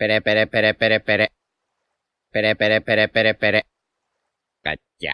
[0.00, 1.28] Pere, pere, pere, pere, pere.
[2.32, 3.62] Pere, pere, pere, pere, pere.
[4.64, 5.12] Cacha.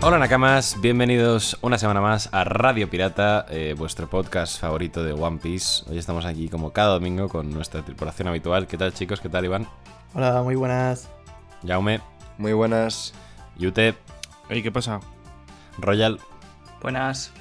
[0.00, 5.38] Hola Nakamas, bienvenidos una semana más a Radio Pirata, eh, vuestro podcast favorito de One
[5.42, 5.84] Piece.
[5.90, 8.68] Hoy estamos aquí como cada domingo con nuestra tripulación habitual.
[8.68, 9.20] ¿Qué tal chicos?
[9.20, 9.68] ¿Qué tal Iván?
[10.14, 11.10] Hola, muy buenas.
[11.66, 12.00] Jaume,
[12.38, 13.12] Muy buenas.
[13.56, 13.94] Yute,
[14.48, 15.00] Ey, ¿qué pasa?
[15.78, 16.20] Royal
[16.82, 17.32] Buenas.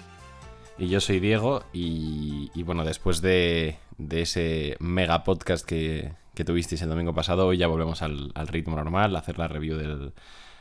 [0.78, 1.64] y yo soy Diego.
[1.74, 7.48] Y, y bueno, después de, de ese mega podcast que, que tuvisteis el domingo pasado,
[7.48, 10.14] hoy ya volvemos al, al ritmo normal, a hacer la review del,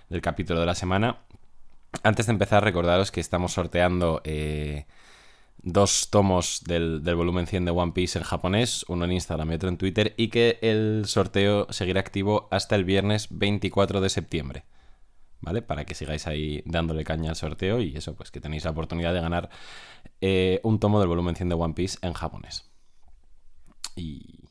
[0.08, 1.18] del capítulo de la semana.
[2.02, 4.86] Antes de empezar, recordaros que estamos sorteando eh,
[5.58, 9.54] dos tomos del, del volumen 100 de One Piece en japonés, uno en Instagram y
[9.54, 14.64] otro en Twitter, y que el sorteo seguirá activo hasta el viernes 24 de septiembre.
[15.42, 15.60] ¿Vale?
[15.60, 19.12] Para que sigáis ahí dándole caña al sorteo y eso, pues que tenéis la oportunidad
[19.12, 19.50] de ganar
[20.20, 22.70] eh, un tomo del volumen 100 de One Piece en japonés.
[23.96, 24.48] Y,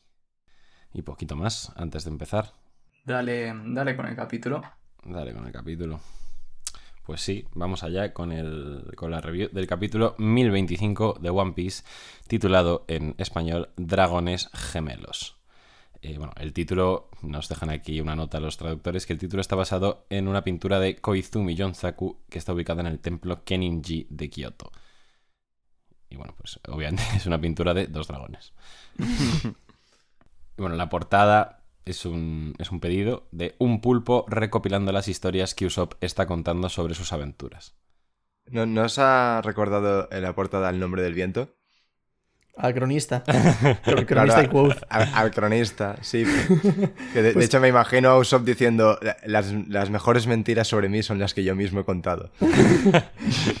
[0.92, 2.52] y poquito más antes de empezar.
[3.04, 4.62] Dale, dale con el capítulo.
[5.02, 5.98] Dale con el capítulo.
[7.04, 11.82] Pues sí, vamos allá con, el, con la review del capítulo 1025 de One Piece,
[12.28, 15.41] titulado en español Dragones Gemelos.
[16.04, 19.54] Eh, bueno, el título, nos dejan aquí una nota los traductores, que el título está
[19.54, 24.28] basado en una pintura de Koizumi Yonsaku que está ubicada en el templo Keninji de
[24.28, 24.72] Kioto.
[26.10, 28.52] Y bueno, pues obviamente es una pintura de dos dragones.
[28.98, 29.52] y
[30.60, 35.66] bueno, la portada es un, es un pedido de un pulpo recopilando las historias que
[35.66, 37.76] Usopp está contando sobre sus aventuras.
[38.46, 41.54] ¿No, ¿no os ha recordado en la portada el nombre del viento?
[42.54, 43.24] Al cronista.
[43.84, 44.80] Cro- cronista y Claro, quote.
[44.90, 46.24] Al, al cronista, sí.
[47.12, 50.88] Que de, de Pues- hecho me imagino a Usopp diciendo las, las mejores mentiras sobre
[50.90, 52.30] mí son las que yo mismo he contado.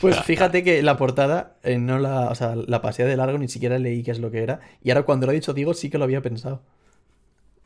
[0.00, 3.48] Pues fíjate que la portada eh, no la, o sea, la pasé de largo, ni
[3.48, 4.60] siquiera leí qué es lo que era.
[4.82, 6.62] Y ahora cuando lo ha dicho Diego, sí que lo había pensado.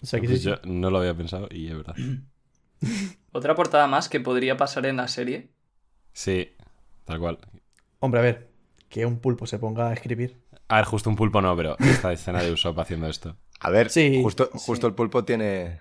[0.03, 0.50] O sea que Pues sí, sí.
[0.50, 1.95] yo no lo había pensado y es verdad.
[3.33, 5.49] Otra portada más que podría pasar en la serie.
[6.12, 6.53] Sí,
[7.05, 7.39] tal cual.
[7.99, 8.49] Hombre, a ver,
[8.89, 10.39] que un pulpo se ponga a escribir.
[10.69, 13.37] A ver, justo un pulpo no, pero esta escena de Usopp haciendo esto.
[13.60, 14.72] A ver, Sí, justo, sí.
[14.87, 15.81] el pulpo tiene,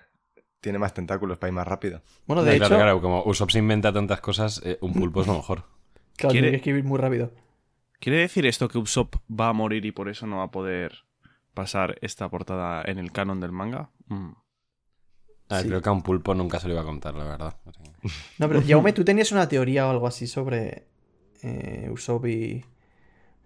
[0.60, 2.02] tiene más tentáculos para ir más rápido.
[2.26, 5.20] Bueno, No, de claro, hecho, claro, como Usopp se inventa tantas cosas, eh, un pulpo
[5.22, 5.64] es lo mejor.
[6.16, 7.32] claro, ¿Quiere- tiene que escribir muy rápido.
[7.98, 11.04] ¿Quiere decir esto que Usopp va a morir y por eso no va a poder
[11.54, 13.90] pasar esta portada en el canon del manga?
[14.08, 14.32] Mm.
[15.48, 15.68] A ver, Sí.
[15.68, 17.56] creo que a un pulpo nunca se lo iba a contar, la verdad.
[18.38, 20.86] No, pero Jaume, tú tenías una teoría o algo así sobre
[21.42, 22.64] eh, Usopp y,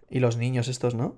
[0.09, 1.15] y los niños estos, ¿no?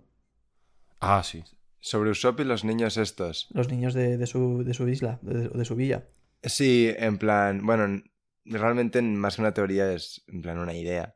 [1.03, 1.44] Ah, sí.
[1.80, 3.47] Sobre Usopp y los niños estos.
[3.53, 6.08] Los niños de, de su, de su isla, de, de su villa.
[6.44, 8.02] Sí, en plan, bueno,
[8.46, 11.16] realmente más que una teoría es en plan una idea.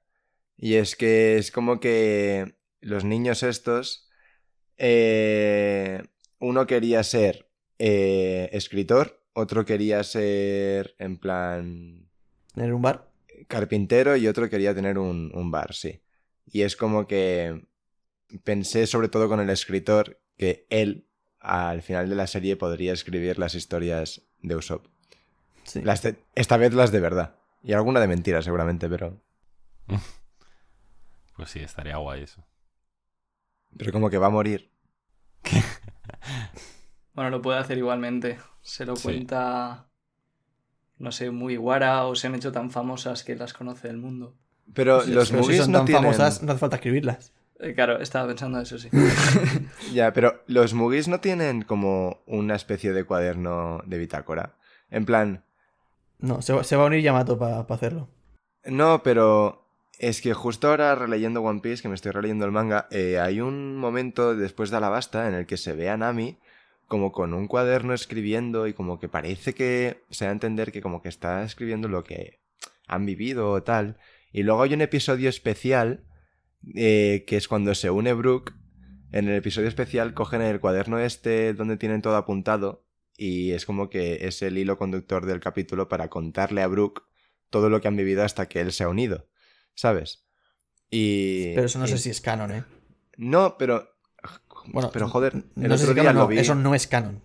[0.57, 4.09] Y es que es como que los niños estos,
[4.77, 6.03] eh,
[6.39, 7.49] uno quería ser
[7.79, 12.09] eh, escritor, otro quería ser en plan
[12.53, 13.11] ¿Tener un bar?
[13.47, 16.01] carpintero y otro quería tener un, un bar, sí.
[16.45, 17.67] Y es como que
[18.43, 21.07] pensé sobre todo con el escritor que él
[21.39, 24.85] al final de la serie podría escribir las historias de Usopp.
[25.63, 25.81] Sí.
[25.81, 27.35] Las de- esta vez las de verdad.
[27.63, 29.19] Y alguna de mentira, seguramente, pero.
[31.35, 32.43] Pues sí, estaría guay eso.
[33.77, 34.71] Pero como que va a morir.
[37.13, 38.37] Bueno, lo puede hacer igualmente.
[38.61, 39.03] Se lo Sí.
[39.03, 39.87] cuenta,
[40.99, 44.35] no sé, muy guara o se han hecho tan famosas que las conoce el mundo.
[44.73, 46.03] Pero Sí, los pero si Mugis son no tan tienen.
[46.03, 47.33] famosas, no hace falta escribirlas.
[47.59, 48.89] Eh, claro, estaba pensando eso, sí.
[49.93, 54.53] Ya, pero los Mugis no tienen como una especie de cuaderno de bitácora.
[54.89, 55.43] En plan.
[56.19, 58.09] No, se, va- se va a unir Yamato para hacerlo.
[58.65, 59.63] No, pero.
[59.99, 63.41] Es que justo ahora releyendo One Piece, que me estoy releyendo el manga, eh, hay
[63.41, 66.37] un momento después de Alabasta en el que se ve a Nami
[66.85, 70.83] como con un cuaderno escribiendo y como que parece que se da a entender que
[70.83, 72.39] como que está escribiendo lo que
[72.87, 73.97] han vivido o tal.
[74.31, 76.03] Y luego hay un episodio especial
[76.75, 78.53] eh, que es cuando se une Brooke.
[79.11, 82.85] En el episodio especial cogen el cuaderno este donde tienen todo apuntado
[83.15, 87.03] y es como que es el hilo conductor del capítulo para contarle a Brooke
[87.49, 89.29] todo lo que han vivido hasta que él se ha unido.
[89.75, 90.25] ¿Sabes?
[90.89, 91.53] Y...
[91.55, 92.63] Pero eso no y- sé si es canon, ¿eh?
[93.17, 93.89] No, pero...
[94.67, 96.39] Bueno, pero joder, el no sé otro si día canon, lo no, vi...
[96.39, 97.21] eso no es canon.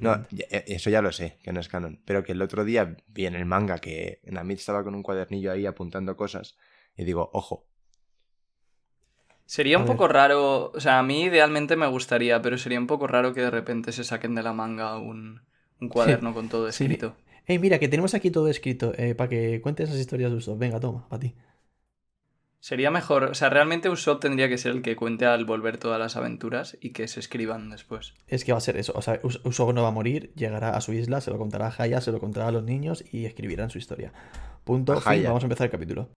[0.00, 2.00] No, eh, eso ya lo sé, que no es canon.
[2.04, 5.50] Pero que el otro día vi en el manga que Namid estaba con un cuadernillo
[5.50, 6.56] ahí apuntando cosas.
[6.96, 7.68] Y digo, ojo.
[9.46, 9.98] Sería un A ver.
[9.98, 13.42] poco raro, o sea, a mí idealmente me gustaría, pero sería un poco raro que
[13.42, 15.42] de repente se saquen de la manga un,
[15.80, 17.16] un cuaderno con todo Sí, escrito.
[17.46, 20.58] Hey, mira, que tenemos aquí todo escrito eh, para que cuentes esas historias de Usopp.
[20.58, 21.34] Venga, toma, para ti.
[22.60, 25.98] Sería mejor, o sea, realmente Usopp tendría que ser el que cuente al volver todas
[25.98, 28.14] las aventuras y que se escriban después.
[28.26, 28.92] Es que va a ser eso.
[28.96, 31.68] O sea, Us- Usopp no va a morir, llegará a su isla, se lo contará
[31.68, 34.12] a Haya, se lo contará a los niños y escribirán su historia.
[34.64, 35.00] Punto.
[35.00, 35.28] Fin, Haya.
[35.28, 36.10] vamos a empezar el capítulo.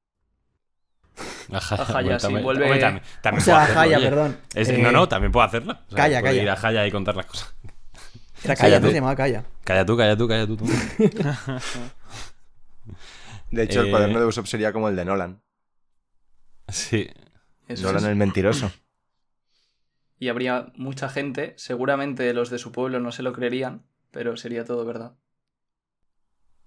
[1.51, 4.09] Ajá, Ajá, bueno, ya, sí, también- vuelve- también- también O sea, hacerlo, Haya, oye.
[4.09, 4.38] perdón.
[4.53, 5.74] Es- Eh, No, no, también puedo hacerlo.
[5.74, 6.42] O sea, Calla, puedo calla.
[6.44, 7.56] ir a Haya y contar las cosas.
[8.44, 8.88] Era Calla tú.
[8.88, 9.44] se llamaba Calla.
[9.63, 10.57] Calla tú, calla tú, calla tú.
[10.57, 10.65] tú.
[13.51, 15.42] De hecho, el Eh, cuaderno de Usopp sería como el de Nolan.
[16.68, 17.09] Sí.
[17.68, 18.09] Eso Nolan es.
[18.09, 18.71] el mentiroso.
[20.18, 24.63] Y habría mucha gente, seguramente los de su pueblo no se lo creerían, pero sería
[24.63, 25.18] todo verdad.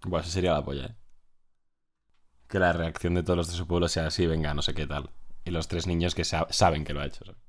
[0.02, 0.94] Bueno, eso sería la polla, ¿eh?
[2.49, 4.87] Que la reacción de todos los de su pueblo sea así, venga, no sé qué
[4.87, 5.11] tal.
[5.45, 7.25] Y los tres niños que sa- saben que lo ha hecho.
[7.25, 7.41] ¿sabes?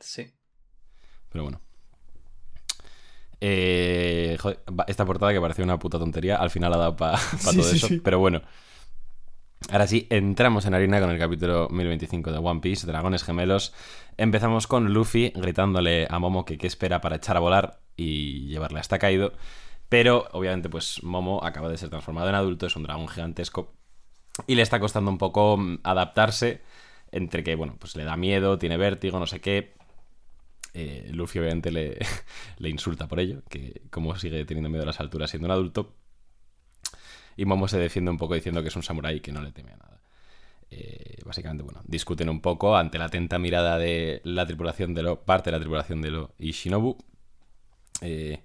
[0.00, 0.34] Sí.
[1.30, 1.60] Pero bueno.
[3.40, 7.56] Eh, joder, esta portada que parecía una puta tontería, al final ha dado para Sí,
[7.56, 7.86] todo sí, eso.
[7.88, 8.00] sí.
[8.02, 8.42] Pero bueno.
[9.70, 13.74] Ahora sí, entramos en harina con el capítulo 1025 de One Piece, Dragones Gemelos.
[14.16, 18.78] Empezamos con Luffy gritándole a Momo que qué espera para echar a volar y llevarle
[18.80, 19.32] hasta Kaido.
[19.88, 23.74] Pero obviamente, pues Momo acaba de ser transformado en adulto, es un dragón gigantesco.
[24.46, 26.62] Y le está costando un poco mm, adaptarse
[27.10, 29.74] entre que, bueno, pues le da miedo, tiene vértigo, no sé qué.
[30.74, 31.98] Eh, Luffy obviamente le,
[32.58, 35.94] le insulta por ello, que como sigue teniendo miedo a las alturas siendo un adulto.
[37.36, 39.72] Y Momo se defiende un poco diciendo que es un samurái que no le teme
[39.72, 40.00] a nada.
[40.70, 45.20] Eh, básicamente, bueno, discuten un poco ante la atenta mirada de la tripulación de Lo,
[45.24, 46.98] parte de la tripulación de Lo y Shinobu,
[48.02, 48.42] eh,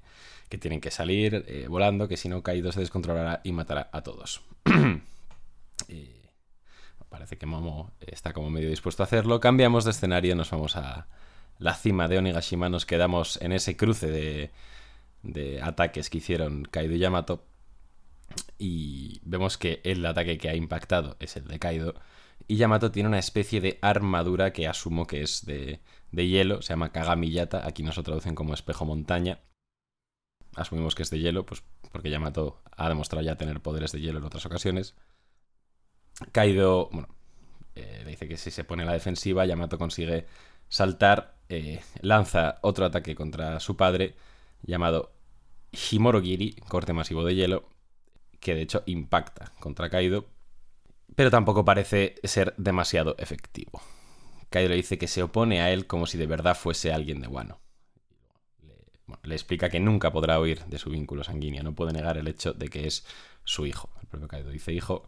[0.48, 4.42] que tienen que salir volando, que si no Kaido se descontrolará y matará a todos.
[7.14, 9.40] Parece que Momo está como medio dispuesto a hacerlo.
[9.40, 11.08] Cambiamos de escenario, nos vamos a
[11.60, 14.52] la cima de Onigashima, nos quedamos en ese cruce de,
[15.22, 17.46] de ataques que hicieron Kaido y Yamato.
[18.58, 21.94] Y vemos que el ataque que ha impactado es el de Kaido.
[22.48, 25.82] Y Yamato tiene una especie de armadura que asumo que es de,
[26.12, 29.40] de hielo, se llama Kagamiyata, aquí nos lo traducen como espejo montaña.
[30.56, 34.18] Asumimos que es de hielo, pues porque Yamato ha demostrado ya tener poderes de hielo
[34.18, 34.96] en otras ocasiones.
[36.32, 37.08] Kaido, bueno,
[37.76, 40.26] eh, le dice que si se pone a la defensiva, Yamato consigue
[40.70, 44.16] saltar, eh, lanza otro ataque contra su padre,
[44.62, 45.12] llamado
[45.72, 47.70] Himorogiri, corte masivo de hielo,
[48.40, 50.26] que de hecho impacta contra Kaido,
[51.16, 53.82] pero tampoco parece ser demasiado efectivo.
[54.50, 57.28] Kaido le dice que se opone a él como si de verdad fuese alguien de
[57.28, 57.60] Wano.
[58.62, 58.76] Le,
[59.08, 62.28] bueno, le explica que nunca podrá huir de su vínculo sanguíneo, no puede negar el
[62.28, 63.06] hecho de que es
[63.44, 63.90] su hijo.
[64.02, 65.08] El propio Kaido dice hijo,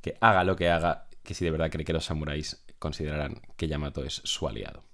[0.00, 3.68] que haga lo que haga, que si de verdad cree que los samuráis considerarán que
[3.68, 4.84] Yamato es su aliado.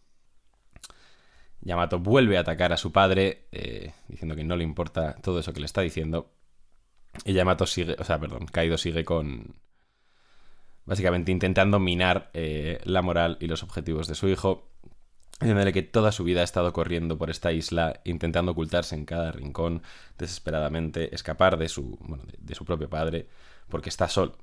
[1.60, 5.52] Yamato vuelve a atacar a su padre, eh, diciendo que no le importa todo eso
[5.52, 6.32] que le está diciendo.
[7.24, 9.56] Y Yamato sigue, o sea, perdón, Kaido sigue con.
[10.84, 14.70] Básicamente intentando minar eh, la moral y los objetivos de su hijo,
[15.40, 19.32] diciéndole que toda su vida ha estado corriendo por esta isla, intentando ocultarse en cada
[19.32, 19.82] rincón,
[20.18, 23.26] desesperadamente, escapar de su, bueno, de, de su propio padre,
[23.68, 24.38] porque está solo.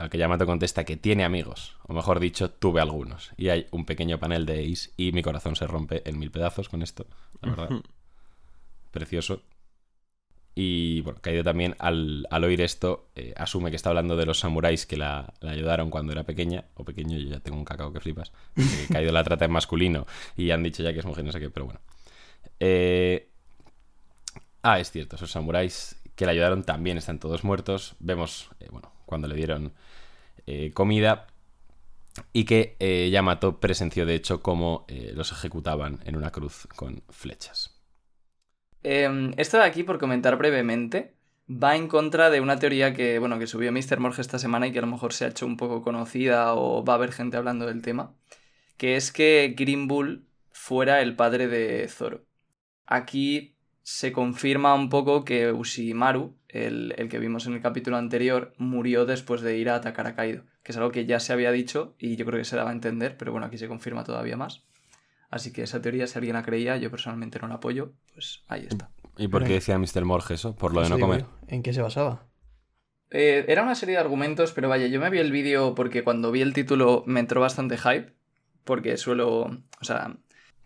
[0.00, 3.32] Al que Yamato contesta que tiene amigos, o mejor dicho, tuve algunos.
[3.36, 6.68] Y hay un pequeño panel de Ace y mi corazón se rompe en mil pedazos
[6.68, 7.06] con esto,
[7.42, 7.72] la verdad.
[8.90, 9.42] Precioso.
[10.54, 14.40] Y bueno, Kaido también al, al oír esto eh, asume que está hablando de los
[14.40, 17.92] samuráis que la, la ayudaron cuando era pequeña, o pequeño, yo ya tengo un cacao
[17.92, 18.32] que flipas.
[18.54, 21.40] Que Kaido la trata en masculino y han dicho ya que es mujer, no sé
[21.40, 21.80] qué, pero bueno.
[22.58, 23.26] Eh,
[24.62, 27.94] Ah, es cierto, esos samuráis que le ayudaron también están todos muertos.
[27.98, 29.72] Vemos, eh, bueno, cuando le dieron
[30.46, 31.26] eh, comida
[32.32, 37.02] y que eh, Yamato presenció de hecho cómo eh, los ejecutaban en una cruz con
[37.08, 37.80] flechas.
[38.82, 41.14] Eh, esto de aquí, por comentar brevemente,
[41.50, 43.98] va en contra de una teoría que, bueno, que subió Mr.
[44.00, 46.84] Morge esta semana y que a lo mejor se ha hecho un poco conocida o
[46.84, 48.14] va a haber gente hablando del tema,
[48.76, 52.24] que es que Green Bull fuera el padre de Zoro.
[52.86, 53.49] Aquí
[53.92, 59.04] se confirma un poco que Ushimaru, el, el que vimos en el capítulo anterior, murió
[59.04, 61.96] después de ir a atacar a Kaido, que es algo que ya se había dicho
[61.98, 64.62] y yo creo que se daba a entender, pero bueno, aquí se confirma todavía más.
[65.28, 68.64] Así que esa teoría, si alguien la creía, yo personalmente no la apoyo, pues ahí
[68.68, 68.90] está.
[69.18, 70.04] ¿Y por qué decía Mr.
[70.04, 70.54] Morge eso?
[70.54, 71.24] Por lo de no comer.
[71.48, 72.28] ¿En qué se basaba?
[73.10, 76.30] Eh, era una serie de argumentos, pero vaya, yo me vi el vídeo porque cuando
[76.30, 78.14] vi el título me entró bastante hype,
[78.62, 80.16] porque suelo, o sea,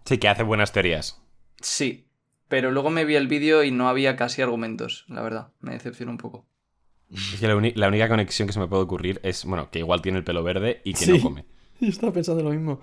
[0.05, 1.23] Sí, que hace buenas teorías.
[1.63, 2.07] sí,
[2.55, 6.13] pero luego me vi el vídeo y no había casi argumentos, la verdad, me decepcionó
[6.13, 6.47] un poco.
[7.11, 10.19] Es que la, única conexión que se me puede ocurrir es, bueno, que igual tiene
[10.19, 11.11] el pelo verde y que Sí.
[11.19, 11.47] no come.
[11.81, 12.79] Yo estaba pensando lo mismo.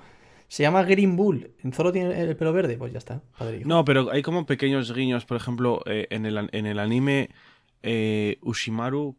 [0.49, 1.51] Se llama Green Bull.
[1.63, 2.75] ¿En Zoro tiene el pelo verde?
[2.75, 3.21] Pues ya está.
[3.37, 3.69] Padre hijo.
[3.69, 7.29] No, pero hay como pequeños guiños, por ejemplo, eh, en, el, en el anime
[7.81, 9.15] eh, Ushimaru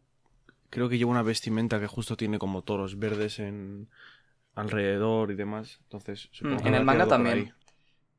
[0.69, 3.89] creo que lleva una vestimenta que justo tiene como toros verdes en
[4.53, 5.79] alrededor y demás.
[5.81, 7.53] Entonces, supongo Mm, que en el manga también.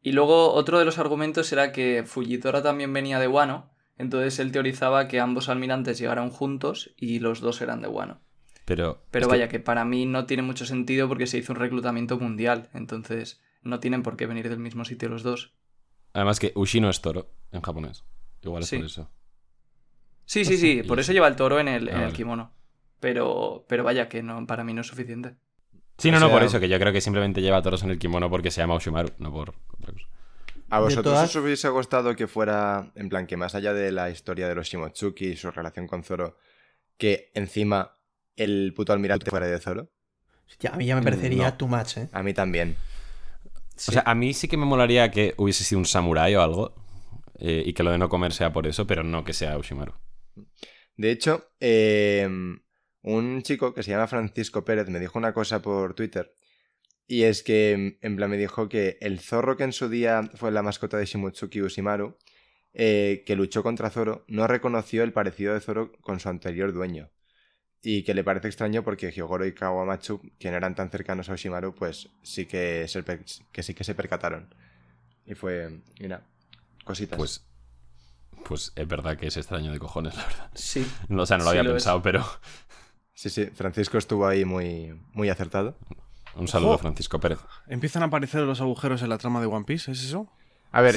[0.04, 4.52] Y luego otro de los argumentos era que Fujitora también venía de Wano, entonces él
[4.52, 8.20] teorizaba que ambos almirantes llegaron juntos y los dos eran de Wano.
[8.66, 11.58] Pero, Pero que- vaya, que para mí no tiene mucho sentido porque se hizo un
[11.58, 15.54] reclutamiento mundial, entonces no tienen por qué venir del mismo sitio los dos.
[16.12, 18.04] además que Ushino es toro en japonés.
[18.42, 18.76] Igual es Sí.
[18.76, 19.10] por eso.
[20.26, 22.12] Sí, sí, sí, por eso lleva el toro en el, en Ah, el vale.
[22.16, 22.52] kimono.
[23.00, 25.36] Pero, pero vaya, que no, para mí no es suficiente.
[25.98, 27.98] Sí, O no, no, por eso, que yo creo que simplemente lleva toros en el
[27.98, 30.06] kimono porque se llama Ushimaru, no por otra cosa.
[30.70, 34.10] ¿A vosotros todas- os hubiese gustado que fuera, en plan, que más allá de la
[34.10, 36.36] historia de los Shimotsuki y su relación con Zoro,
[36.98, 37.96] que encima
[38.36, 39.90] el puto almirante fuera de Zoro?
[40.58, 41.56] Ya, a mí ya me parecería No.
[41.56, 42.08] too much, ¿eh?
[42.12, 42.76] A mí también.
[43.76, 46.74] O sea, a mí sí que me molaría que hubiese sido un samurái o algo.
[47.40, 49.92] eh, y que lo de no comer sea por eso, pero no que sea Ushimaru.
[50.96, 52.28] De hecho, eh,
[53.04, 56.34] un chico que se llama Francisco Pérez me dijo una cosa por Twitter.
[57.06, 60.50] Y es que, en plan, me dijo que el zorro que en su día fue
[60.52, 62.16] la mascota de Shimotsuki Ushimaru,
[62.74, 67.10] eh, que luchó contra Zoro, no reconoció el parecido de Zoro con su anterior dueño.
[67.82, 71.74] Y que le parece extraño porque Hyogoro y Kawamatsu, quien eran tan cercanos a Ushimaru,
[71.74, 74.54] pues sí que se, per- que, sí que se percataron.
[75.26, 76.26] Y fue, mira,
[76.84, 77.16] cositas.
[77.18, 77.44] Pues.
[78.44, 80.50] Pues es verdad que es extraño de cojones, la verdad.
[80.54, 80.86] Sí.
[81.08, 81.74] No, o sea, no lo Sí, había lo es.
[81.74, 82.24] pensado, pero.
[83.14, 85.76] Sí, sí, Francisco estuvo ahí muy, muy acertado.
[86.36, 86.78] Un saludo, Ojo.
[86.78, 87.38] Francisco Pérez.
[87.68, 89.92] ¿Empiezan a aparecer los agujeros en la trama de One Piece?
[89.92, 90.28] ¿Es eso?
[90.72, 90.96] A ver,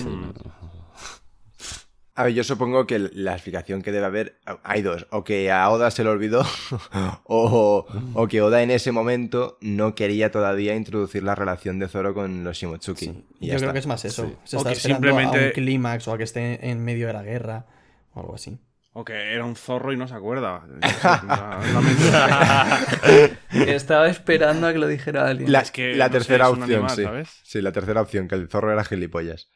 [2.16, 5.06] A ver, yo supongo que la explicación que debe haber hay dos.
[5.12, 6.44] O que a Oda se le olvidó,
[7.26, 12.16] o, o que Oda en ese momento no quería todavía introducir la relación de Zoro
[12.16, 13.06] con los Shimotsuki.
[13.06, 14.26] Sí, Y Yo creo que es más eso.
[14.26, 14.36] Sí.
[14.46, 17.14] Se O está que esperando a un clímax o a que esté en medio de
[17.14, 17.68] la guerra
[18.16, 18.58] o algo así.
[19.00, 20.63] O que era un zorro y no se acuerda.
[23.51, 25.51] Estaba esperando a que lo dijera alguien.
[25.51, 27.04] La, Es que, la no sé, tercera opción, animal, sí.
[27.04, 27.39] ¿sabes?
[27.44, 29.51] Sí, la tercera opción, que el zorro era gilipollas.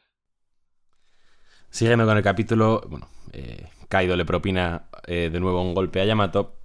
[1.70, 6.04] Siguiendo con el capítulo, bueno, eh, Kaido le propina eh, de nuevo un golpe a
[6.04, 6.60] Yamato.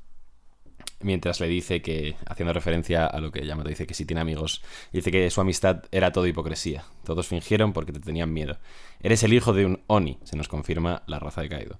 [1.00, 4.62] Mientras le dice que, haciendo referencia a lo que Yamato dice que si tiene amigos,
[4.92, 6.84] dice que su amistad era todo hipocresía.
[7.04, 8.60] Todos fingieron porque te tenían miedo.
[9.02, 11.80] Eres el hijo de un Oni, se nos confirma la raza de Kaido.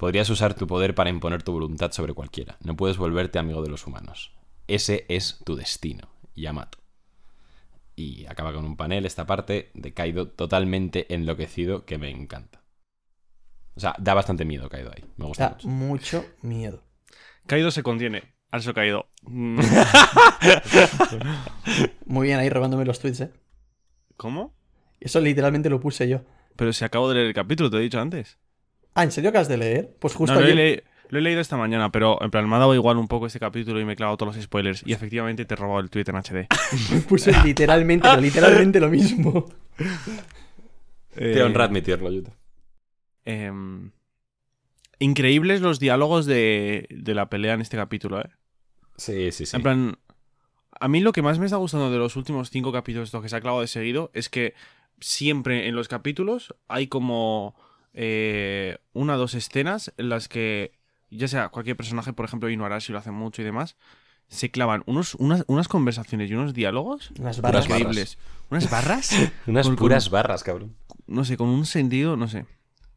[0.00, 2.56] Podrías usar tu poder para imponer tu voluntad sobre cualquiera.
[2.64, 4.32] No puedes volverte amigo de los humanos.
[4.66, 6.78] Ese es tu destino, Yamato.
[7.96, 12.62] Y acaba con un panel esta parte de Kaido totalmente enloquecido que me encanta.
[13.74, 15.04] O sea, da bastante miedo Kaido ahí.
[15.18, 15.68] Me gusta Da mucho.
[15.68, 16.82] mucho miedo.
[17.46, 18.22] Caído se contiene.
[18.50, 19.06] Alzo caído.
[19.24, 19.60] Mm,
[22.06, 23.32] Muy bien ahí robándome los tweets, ¿eh?
[24.16, 24.54] ¿Cómo?
[24.98, 26.22] Eso literalmente lo puse yo.
[26.56, 28.38] Pero si acabo de leer el capítulo, te he dicho antes.
[28.94, 29.94] Ah, ¿en serio acabas de leer?
[29.98, 32.48] Pues justo No, lo, he ayer- le- lo he leído esta mañana, pero en plan
[32.48, 34.82] me ha dado igual un poco este capítulo y me he clavado todos los spoilers.
[34.86, 36.46] Y efectivamente te he robado el tweet en HD.
[37.08, 39.46] puse literalmente, pero literalmente lo mismo.
[41.14, 42.32] Te Eh, honra admitirlo, Yuta.
[43.24, 43.90] em,
[44.98, 48.30] increíbles los diálogos de, de la pelea en este capítulo, ¿eh?
[48.96, 49.56] Sí, sí, sí.
[49.56, 49.98] En plan,
[50.78, 53.28] a mí lo que más me está gustando de los últimos cinco capítulos, estos que
[53.28, 54.54] se ha clavado de seguido, es que
[55.00, 57.54] siempre en los capítulos hay como
[57.92, 60.72] eh, una o dos escenas en las que,
[61.10, 63.76] ya sea cualquier personaje, por ejemplo, Inuarashi lo hace mucho y demás,
[64.28, 67.66] se clavan unos, unas, unas conversaciones y unos diálogos Unas barras.
[67.68, 67.80] barras.
[67.80, 68.18] increíbles.
[68.50, 69.10] ¿Unas barras?
[69.46, 70.76] Unas con- puras barras, cabrón.
[71.06, 72.46] no sé, con un sentido, no sé,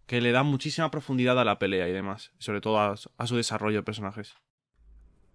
[0.06, 3.36] que le da muchísima profundidad a la pelea y demás, sobre todo a, a su
[3.36, 4.36] desarrollo de personajes.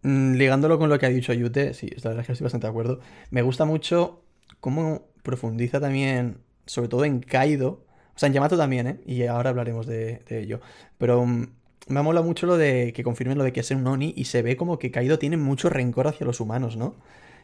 [0.03, 2.67] Mm, Ligándolo con lo que ha dicho Yute, sí, la verdad es que estoy bastante
[2.67, 3.01] de acuerdo.
[3.31, 4.23] Me gusta mucho
[4.61, 7.85] cómo profundiza también, sobre todo en Kaido.
[8.19, 8.97] O sea, en Yamato también, ¿eh?
[9.07, 10.61] Y ahora hablaremos de, de ello.
[10.99, 11.47] Pero mm,
[11.87, 14.43] me mola mucho lo de que confirmen lo de que es un Oni y se
[14.43, 16.97] ve como que Kaido tiene mucho rencor hacia los humanos, ¿no?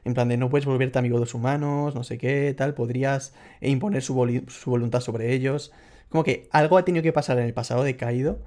[0.05, 3.35] En plan de no puedes volverte amigo de los humanos, no sé qué, tal, podrías
[3.61, 4.15] eh, imponer su,
[4.67, 5.71] voluntad sobre ellos.
[6.09, 8.43] Como que algo ha tenido que pasar en el pasado de Kaido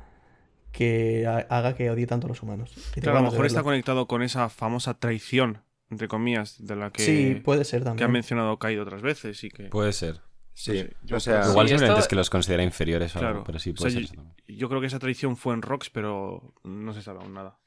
[0.74, 2.74] que ha- haga que odie tanto a los humanos.
[3.02, 7.02] Claro, a lo mejor está conectado con esa famosa traición, entre comillas, de la que,
[7.04, 8.12] Sí, puede ser que ha también.
[8.12, 9.64] mencionado Kaido otras veces y que...
[9.70, 10.20] Puede ser.
[10.60, 12.64] Sí, No sé, yo o sea, creo- Igual Sí, simplemente esto- es que los considera
[12.64, 13.44] inferiores o algo, Claro.
[13.46, 14.18] pero sí O puede sea, ser.
[14.48, 17.60] yo- creo que esa traición fue en Rocks, pero no se sabe aún nada.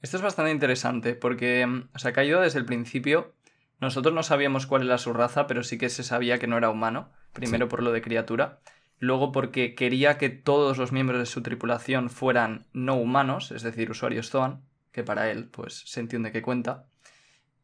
[0.00, 3.32] Esto es bastante interesante porque, mm, o sea, Kaido desde el principio,
[3.80, 6.70] nosotros no sabíamos cuál era su raza, pero sí que se sabía que no era
[6.70, 7.10] humano.
[7.32, 8.60] Primero por lo de criatura,
[9.00, 13.90] luego porque quería que todos los miembros de su tripulación fueran no humanos, es decir,
[13.90, 16.86] usuarios Zoan, que para él, pues, se entiende que cuenta.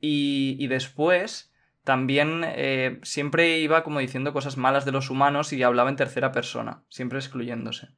[0.00, 1.52] Y, y después
[1.87, 6.33] también eh, siempre iba como diciendo cosas malas de los humanos y hablaba en tercera
[6.33, 7.90] persona, siempre excluyéndose.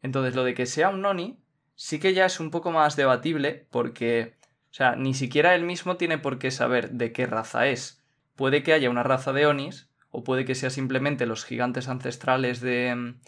[0.00, 1.38] Entonces, lo de que sea un Noni
[1.74, 4.38] sí que ya es un poco más debatible porque,
[4.70, 8.02] o sea, ni siquiera él mismo tiene por qué saber de qué raza es.
[8.34, 12.62] Puede que haya una raza de Onis o puede que sea simplemente los gigantes ancestrales
[12.62, 13.20] de mm,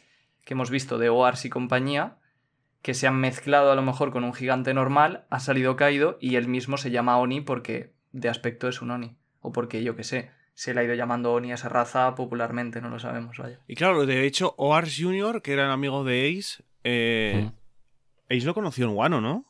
[0.46, 2.16] que hemos visto de Oars y compañía
[2.80, 6.36] que se han mezclado a lo mejor con un gigante normal, ha salido caído y
[6.36, 9.18] él mismo se llama Oni porque de aspecto es un Oni.
[9.46, 12.80] O porque yo que sé, se le ha ido llamando Oni a esa raza popularmente,
[12.80, 13.60] no lo sabemos, vaya.
[13.68, 17.50] Y claro, de hecho, Oars Jr., que era el amigo de Ace, eh,
[18.30, 19.44] Ace lo conoció en Wano, ¿no?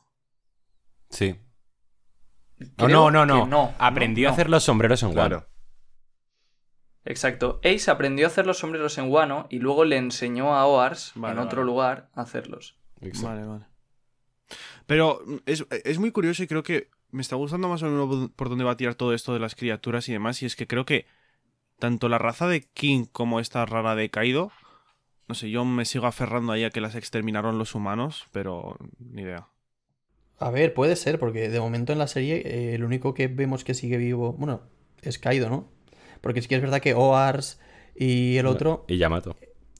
[1.09, 1.37] Sí.
[2.75, 3.73] Creo no, no, no, no.
[3.79, 5.19] Aprendió No, a hacer los sombreros en Wano.
[5.21, 5.47] Claro.
[7.05, 7.61] Exacto.
[7.63, 11.35] Ace aprendió a hacer los sombreros en Wano y luego le enseñó a Oars Vale,
[11.35, 12.77] en otro lugar a hacerlos.
[12.99, 13.29] Exacto.
[13.29, 13.65] Vale, vale.
[14.87, 18.49] Pero es, es muy curioso y creo que me está gustando más o menos por
[18.49, 20.41] dónde va a tirar todo esto de las criaturas y demás.
[20.43, 21.05] Y es que creo que
[21.79, 24.51] tanto la raza de King como esta rara de Kaido,
[25.27, 29.21] no sé, yo me sigo aferrando ahí a que las exterminaron los humanos, pero ni
[29.21, 29.47] idea.
[30.37, 33.63] A ver, puede ser, porque de momento en la serie eh, el único que vemos
[33.63, 34.63] que sigue vivo, bueno,
[35.01, 35.69] es Kaido, ¿no?
[36.19, 37.61] Porque sí que es verdad que Oars
[37.95, 38.83] y el otro...
[38.89, 39.37] Y Yamato.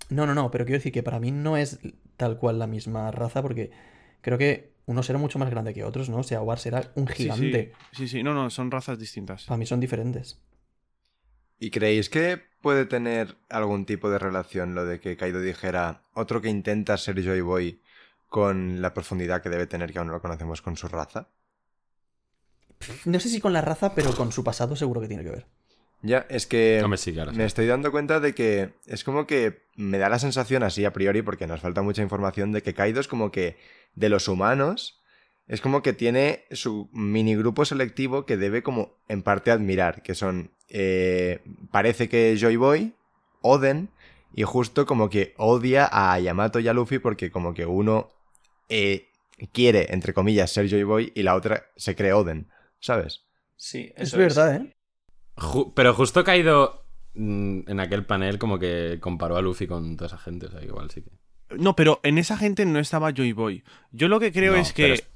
[0.09, 1.79] No, no, no, pero quiero decir que para mí no es
[2.15, 3.71] tal cual la misma raza, porque
[4.21, 6.17] creo que unos era mucho más grande que otros, ¿no?
[6.19, 7.73] O sea, Oars era un Sí, gigante.
[7.91, 9.45] Sí, sí, sí, no, no, son razas distintas.
[9.45, 10.39] Para mí son diferentes.
[11.59, 16.41] ¿Y creéis que puede tener algún tipo de relación lo de que Kaido dijera otro
[16.41, 17.81] que intenta ser Joy Boy
[18.27, 21.29] con la profundidad que debe tener que aún no lo conocemos con su raza?
[23.05, 25.45] No sé si con la raza, pero con su pasado seguro que tiene que ver.
[26.01, 27.15] Ya, es que sí.
[27.33, 30.93] me estoy dando cuenta de que es como que me da la sensación así a
[30.93, 33.57] priori, porque nos falta mucha información, de que Kaido es como que
[33.95, 35.01] de los humanos,
[35.47, 40.15] es como que tiene su mini grupo selectivo que debe como en parte admirar, que
[40.15, 42.93] son, eh, parece que Joy Boy,
[43.41, 43.89] Oden,
[44.33, 48.09] y justo como que odia a Yamato y a Luffy porque como que uno
[48.69, 49.07] eh,
[49.53, 52.47] quiere, entre comillas, ser Joy Boy y la otra se cree Oden,
[52.79, 53.23] ¿sabes?
[53.55, 54.74] Sí, Es verdad, ¿eh?
[55.37, 60.07] Ju- pero justo Kaido mm, en aquel panel como que comparó a Luffy con toda
[60.07, 61.11] esa gente, o sea, igual sí que...
[61.57, 63.63] No, pero en esa gente no estaba Joy Boy.
[63.91, 64.83] Yo lo que creo No, es que...
[64.83, 65.07] Pero, est-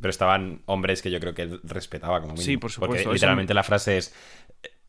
[0.00, 2.44] pero estaban hombres que yo creo que él respetaba como mínimo.
[2.44, 4.14] Sí, por supuesto, Porque eso literalmente la frase es...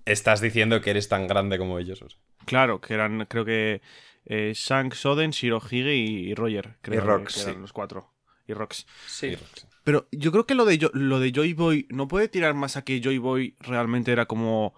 [0.04, 2.02] Estás diciendo que eres tan grande como ellos.
[2.02, 2.20] o sea.
[2.46, 3.82] Claro, que eran, creo que
[4.26, 6.76] eh, Shanks, Oden, Shirohige y, y Roger.
[6.82, 7.62] Creo que- Rox, que eran sí.
[7.62, 8.12] los cuatro.
[8.48, 8.86] Y Rox.
[9.08, 9.36] Sí.
[9.86, 12.76] Pero yo creo que lo de, Yo- lo de Joy Boy no puede tirar más
[12.76, 14.74] a que Joy Boy realmente era como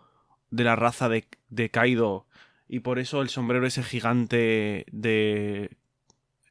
[0.52, 2.28] de la raza de, de Kaido
[2.70, 5.78] y por eso el sombrero ese gigante de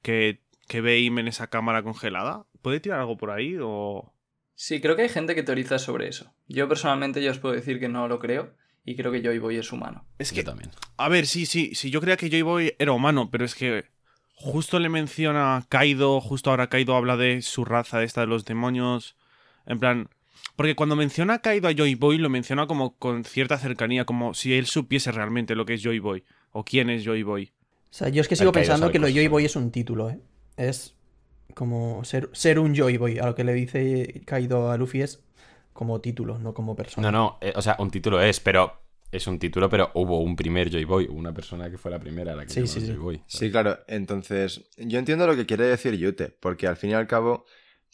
[0.03, 2.47] que, que ve Im en esa cámara congelada.
[2.62, 4.12] ¿Puede tirar algo por ahí o...?
[4.55, 6.33] Sí, creo que hay gente que teoriza sobre eso.
[6.49, 8.55] Yo personalmente ya os puedo decir que no lo creo
[8.87, 10.07] y creo que Joy Boy es humano.
[10.19, 10.71] Es Yo que, también.
[10.97, 13.85] a ver, sí, sí, sí, yo creía que Joy Boy era humano, pero es que
[14.37, 18.44] justo le menciona a Kaido, justo ahora Kaido habla de su raza, esta de los
[18.44, 19.16] demonios,
[19.66, 20.09] en plan...
[20.55, 24.33] Porque cuando menciona a Kaido a Joy Boy, lo menciona como con cierta cercanía, como
[24.33, 27.53] si él supiese realmente lo que es Joy Boy, o quién es Joy Boy.
[27.90, 29.29] O sea, yo es que sigo Kaido pensando que lo Joy.
[29.29, 30.18] Boy es un título, ¿eh?
[30.57, 30.94] Es
[31.55, 33.18] como ser, ser un Joy Boy.
[33.18, 35.22] A lo que le dice Kaido a Luffy es
[35.75, 37.11] como título, no como persona.
[37.11, 38.86] No, no, eh, o sea, un título es, pero...
[39.12, 42.33] Es un título, pero hubo un primer Joy Boy, una persona que fue la primera
[42.33, 42.87] a la que Sí, llamó sí, sí.
[42.88, 43.23] Joy Boy.
[43.27, 43.79] Sí, claro.
[43.87, 47.47] Entonces, yo entiendo lo que quiere decir Yute, porque al fin y al cabo,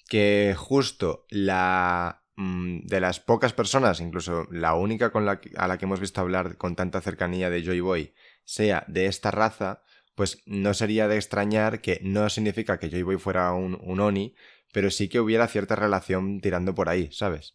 [0.09, 5.69] que justo la mm, de las pocas personas, incluso la única con la que- a
[5.69, 9.83] la que hemos visto hablar con tanta cercanía de Joy Boy, sea de esta raza,
[10.15, 14.35] pues no sería de extrañar que no significa que Joy Boy fuera un, un Oni,
[14.73, 17.55] pero sí que hubiera cierta relación tirando por ahí, ¿sabes?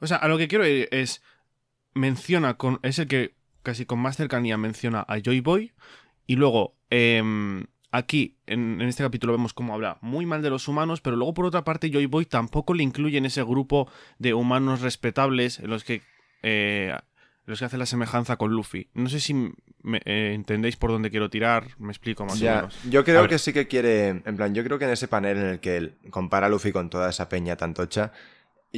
[0.00, 1.22] O sea, a lo que quiero ir es.
[1.94, 2.80] Menciona con.
[2.82, 5.72] Es el que casi con más cercanía menciona a Joy Boy.
[6.26, 10.68] Y luego, em, aquí, en, en este capítulo, vemos cómo habla muy mal de los
[10.68, 11.00] humanos.
[11.00, 14.80] Pero luego, por otra parte, Joy Boy tampoco le incluye en ese grupo de humanos
[14.80, 16.02] respetables en los que.
[16.42, 16.94] eh,
[17.46, 18.88] los que hace la semejanza con Luffy.
[18.94, 21.66] No sé si me- eh, entendéis por dónde quiero tirar.
[21.78, 22.80] Me explico más o menos.
[22.88, 25.46] yo creo que sí que quiere, en plan, yo creo que en ese panel en
[25.48, 28.12] el que él compara a Luffy con toda esa peña tan tocha,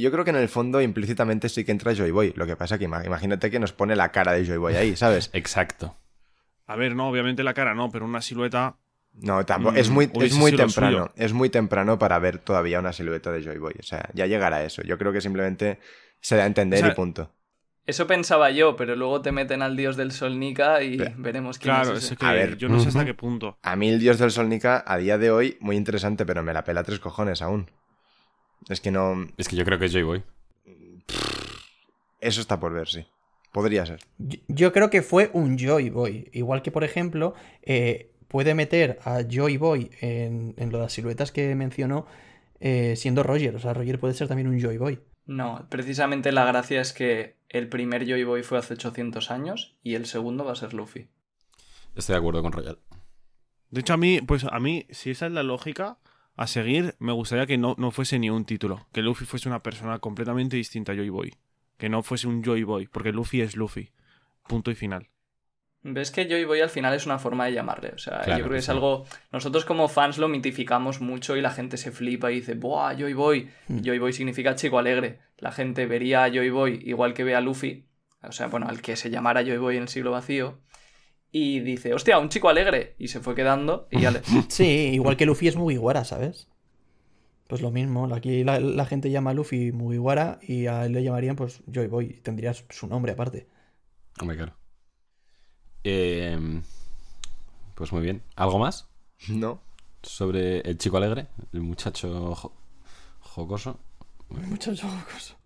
[0.01, 2.33] yo creo que en el fondo implícitamente sí que entra Joy Boy.
[2.35, 4.95] Lo que pasa que ima- imagínate que nos pone la cara de Joy Boy ahí,
[4.95, 5.29] ¿sabes?
[5.33, 5.95] Exacto.
[6.65, 8.75] A ver, no, obviamente la cara no, pero una silueta.
[9.13, 12.93] No, tampoco, Mm, es muy, es muy temprano, es muy temprano para ver todavía una
[12.93, 13.73] silueta de Joy Boy.
[13.79, 14.81] O sea, ya llegará eso.
[14.83, 15.79] Yo creo que simplemente
[16.21, 17.31] se da a entender O sea, y punto.
[17.87, 21.73] Eso pensaba yo, pero luego te meten al dios del sol Nika y veremos quién
[21.73, 22.17] Claro, es ese.
[22.17, 23.57] que A ver, yo no sé hasta qué punto.
[23.63, 26.51] A mí el dios del sol Nika, a día de hoy, muy interesante, pero me
[26.53, 27.71] la pela tres cojones aún.
[28.69, 29.27] Es que no...
[29.37, 30.23] Es que yo creo que es Joy Boy.
[32.19, 33.05] Eso está por ver, sí.
[33.51, 33.99] Podría ser.
[34.17, 36.29] Yo, yo creo que fue un Joy Boy.
[36.33, 40.93] Igual que, por ejemplo, eh, puede meter a Joy Boy en, en lo de las
[40.93, 42.05] siluetas que mencionó
[42.59, 43.55] eh, siendo Roger.
[43.55, 44.99] O sea, Roger puede ser también un Joy Boy.
[45.25, 49.95] No, precisamente la gracia es que el primer Joy Boy fue hace 800 años y
[49.95, 51.07] el segundo va a ser Luffy.
[51.95, 52.79] Estoy de acuerdo con Royal.
[53.69, 55.97] De hecho, a mí, pues a mí, si esa es la lógica
[56.37, 58.87] a seguir, me gustaría que no, no fuese ni un título.
[58.93, 61.33] Que Luffy fuese una persona completamente distinta a Joy Boy.
[61.77, 63.89] Que no fuese un Joy Boy, porque Luffy es Luffy.
[64.47, 65.09] Punto y final.
[65.81, 67.89] Ves que Joy Boy al final es una forma de llamarle.
[67.89, 68.71] O sea, Claro yo creo que es sí.
[68.71, 69.05] algo.
[69.31, 73.13] Nosotros como fans lo mitificamos mucho y la gente se flipa y dice, ¡Buah, Joy
[73.13, 73.49] Boy!
[73.67, 73.81] Hmm.
[73.81, 75.19] Joy Boy significa chico alegre.
[75.37, 77.85] La gente vería a Joy Boy igual que ve a Luffy.
[78.21, 80.59] O sea, bueno, al que se llamara Joy Boy en el siglo vacío.
[81.39, 82.95] Y dice, hostia, un chico alegre.
[82.97, 84.21] Y se fue quedando y ya le.
[84.49, 86.47] Sí, igual que Luffy es Mugiwara, ¿sabes?
[87.47, 91.03] Pues lo mismo, aquí la, la gente llama a Luffy Mugiwara y a él le
[91.03, 93.47] llamarían pues Joy Boy, tendría su- su nombre aparte.
[94.19, 94.53] Hombre, claro.
[95.83, 96.37] Eh,
[97.75, 98.23] pues muy bien.
[98.35, 98.89] ¿Algo más
[99.29, 99.61] ¿No?
[100.01, 101.27] sobre el chico alegre?
[101.53, 102.53] El muchacho jo-
[103.19, 103.79] jocoso.
[104.29, 105.37] Muchas cosas.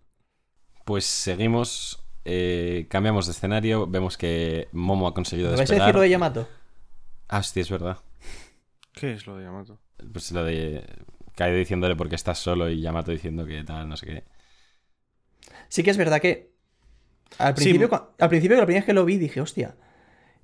[0.84, 2.02] Pues seguimos.
[2.24, 3.86] Eh, cambiamos de escenario.
[3.86, 5.76] Vemos que Momo ha conseguido ¿Me vais a despegar.
[5.76, 6.48] decir lo de Yamato?
[7.28, 7.98] Ah, hostia, es verdad.
[8.92, 9.78] ¿Qué es lo de Yamato?
[10.12, 10.84] Pues lo de
[11.34, 14.24] Kaido diciéndole porque estás solo y Yamato diciendo que tal, no sé qué.
[15.68, 16.52] Sí que es verdad que
[17.38, 19.76] al Sí, principio, cua- al principio la primera vez que lo vi dije, hostia,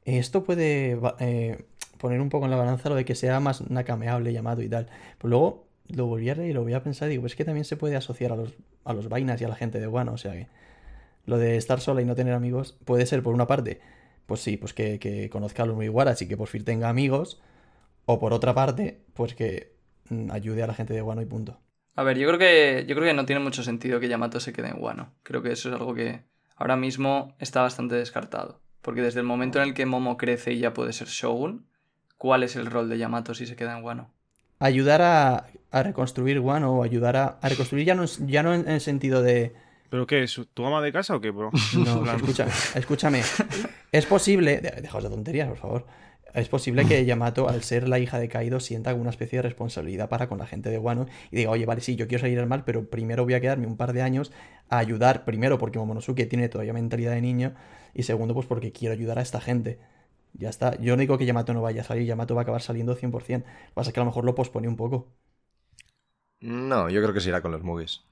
[0.05, 1.67] esto puede eh,
[1.99, 4.87] poner un poco en la balanza lo de que sea más nakameable llamado y tal.
[5.19, 7.39] Pero luego lo volví a leer y lo volví a pensar y digo, pues es
[7.39, 9.89] que también se puede asociar a los, a los vainas y a la gente de
[9.89, 10.49] Wano, o sea que
[11.29, 13.81] lo de estar sola y no tener amigos puede ser por una parte,
[14.27, 17.41] pues sí, pues que, que conozca a los Mugiwaras y que por fin tenga amigos,
[18.07, 19.75] o por otra parte, pues que
[20.09, 21.61] mm, ayude a la gente de Wano y punto.
[21.95, 24.53] A ver, yo creo que yo creo que no tiene mucho sentido que Yamato se
[24.53, 25.13] quede en Wano.
[25.23, 26.23] Creo que eso es algo que
[26.57, 28.61] ahora mismo está bastante descartado.
[28.83, 31.67] Porque desde el momento en el que Momo crece y ya puede ser Shogun,
[32.17, 34.11] ¿cuál es el rol de Yamato si se queda en Wano?
[34.61, 38.63] ayudar a, a reconstruir Wano o ayudar a, a reconstruir ya no, ya no en,
[38.63, 39.55] en el sentido de...
[39.91, 40.41] ¿Pero qué es?
[40.55, 41.53] ¿Tu ama de casa o qué, bro?
[41.73, 43.31] No, Plan- escúchame, escúchame.
[43.93, 44.61] Es posible...
[44.61, 45.87] de- Dejaos de tonterías, por favor.
[46.35, 50.09] Es posible que Yamato, al ser la hija de Kaido, sienta alguna especie de responsabilidad
[50.11, 52.47] para con la gente de Wano y diga, oye, vale, sí, yo quiero salir al
[52.47, 54.31] mal, pero primero voy a quedarme un par de años
[54.69, 57.55] a ayudar, primero porque Momonosuke tiene todavía mentalidad de niño
[57.95, 59.79] y segundo pues porque quiero ayudar a esta gente.
[60.35, 60.77] Ya está.
[60.81, 63.49] Yo no digo que Yamato no vaya a salir, Yamato va a acabar saliendo 100%.
[63.49, 65.09] Lo que pasa es que a lo mejor lo pospone un poco.
[66.41, 68.05] No, yo creo que se irá con los movies.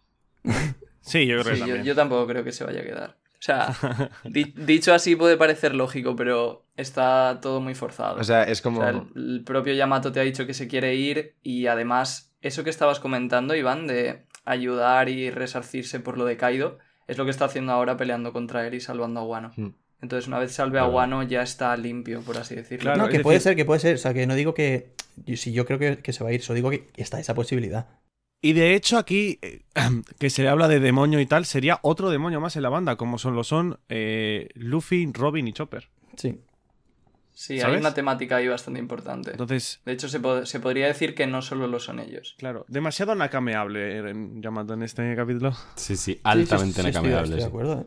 [1.00, 1.84] Sí, yo creo que Sí, yo, también.
[1.84, 3.16] yo tampoco creo que se vaya a quedar.
[3.38, 3.68] O sea,
[4.24, 8.18] di- dicho así puede parecer lógico, pero está todo muy forzado.
[8.20, 8.80] O sea, es como...
[8.80, 12.32] O sea, el, el propio Yamato te ha dicho que se quiere ir y además
[12.42, 17.24] eso que estabas comentando, Iván, de ayudar y resarcirse por lo de Kaido, es lo
[17.24, 19.52] que está haciendo ahora peleando contra él y salvando a Wano.
[19.56, 19.68] Hmm.
[20.02, 20.86] Entonces una vez salve a.
[20.86, 22.92] Wano ya está limpio, por así decirlo.
[22.92, 23.94] Claro, no, que puede decir- ser, que puede ser.
[23.94, 24.90] O sea, que no digo que.
[25.36, 27.86] Si yo creo que, que se va a ir, solo digo que está esa posibilidad.
[28.42, 29.62] Y de hecho aquí, eh,
[30.18, 32.96] que se le habla de demonio y tal, sería otro demonio más en la banda,
[32.96, 35.88] como son lo son eh, Luffy, Robin y Chopper.
[36.16, 36.40] Sí.
[37.32, 39.32] Sí, hay una temática ahí bastante importante.
[39.32, 42.34] Entonces, De hecho, se, po- se podría decir que no solo lo son ellos.
[42.38, 45.52] claro, demasiado nakameable en Yamato en este capítulo.
[45.74, 47.22] Sí, sí, Sí, sí, altamente sí, estoy- nacameable.
[47.24, 47.48] Estoy de sí.
[47.48, 47.80] acuerdo.
[47.82, 47.86] ¿eh?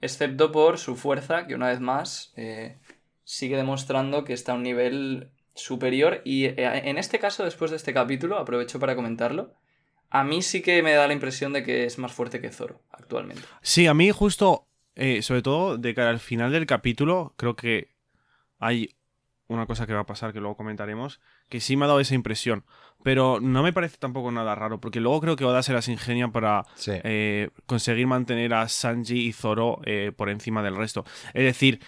[0.00, 2.78] Excepto por su fuerza, que una vez más eh,
[3.22, 6.22] sigue demostrando que está a un nivel superior.
[6.24, 9.54] Y eh, en este caso, después de este capítulo, aprovecho para comentarlo.
[10.10, 12.80] A mí sí que me da la impresión de que es más fuerte que Zoro
[12.90, 13.42] actualmente.
[13.60, 17.90] Sí, a mí justo, eh, sobre todo de cara al final del capítulo, creo que
[18.58, 18.94] hay
[19.48, 22.14] una cosa que va a pasar que luego comentaremos, que sí me ha dado esa
[22.14, 22.64] impresión.
[23.02, 26.28] Pero no me parece tampoco nada raro, porque luego creo que Oda se las ingenia
[26.28, 26.92] para Sí.
[27.04, 31.04] eh, conseguir mantener a Sanji y Zoro eh, por encima del resto.
[31.34, 31.80] Es decir,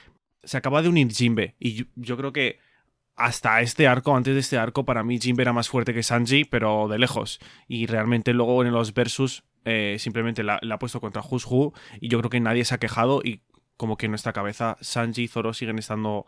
[0.44, 2.59] se acaba de unir Jinbe y yo, yo creo que
[3.24, 6.44] hasta este arco, antes de este arco, para mí Jinbe era más fuerte que Sanji,
[6.44, 7.38] pero de lejos.
[7.68, 12.09] Y realmente luego en los versus eh, simplemente la, la ha puesto contra Who y
[12.09, 13.42] yo creo que nadie se ha quejado y
[13.76, 16.26] como que en nuestra cabeza Sanji y Zoro siguen estando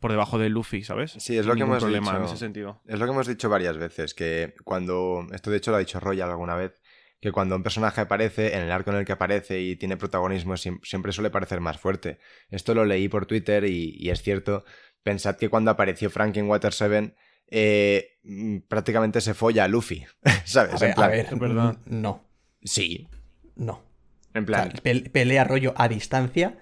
[0.00, 1.12] por debajo de Luffy, ¿sabes?
[1.18, 2.32] Sí, es lo que hemos problema en dicho.
[2.34, 2.82] ese sentido.
[2.86, 6.00] Es lo que hemos dicho varias veces, que cuando, esto de hecho lo ha dicho
[6.00, 6.80] Royal alguna vez,
[7.20, 10.54] que cuando un personaje aparece, en el arco en el que aparece y tiene protagonismo,
[10.54, 12.18] siem- siempre suele parecer más fuerte.
[12.50, 14.64] Esto lo leí por Twitter y, y es cierto.
[15.02, 17.14] Pensad que cuando apareció Frank en Water 7,
[17.48, 20.04] eh, mm, prácticamente se folla a Luffy,
[20.44, 20.74] ¿sabes?
[20.74, 21.76] A ver, en plan, a ver, es verdad.
[21.86, 22.24] n- no,
[22.64, 23.08] Sí,
[23.56, 23.82] no.
[24.34, 26.58] en O sea, plan, pel- pelea rollo a distancia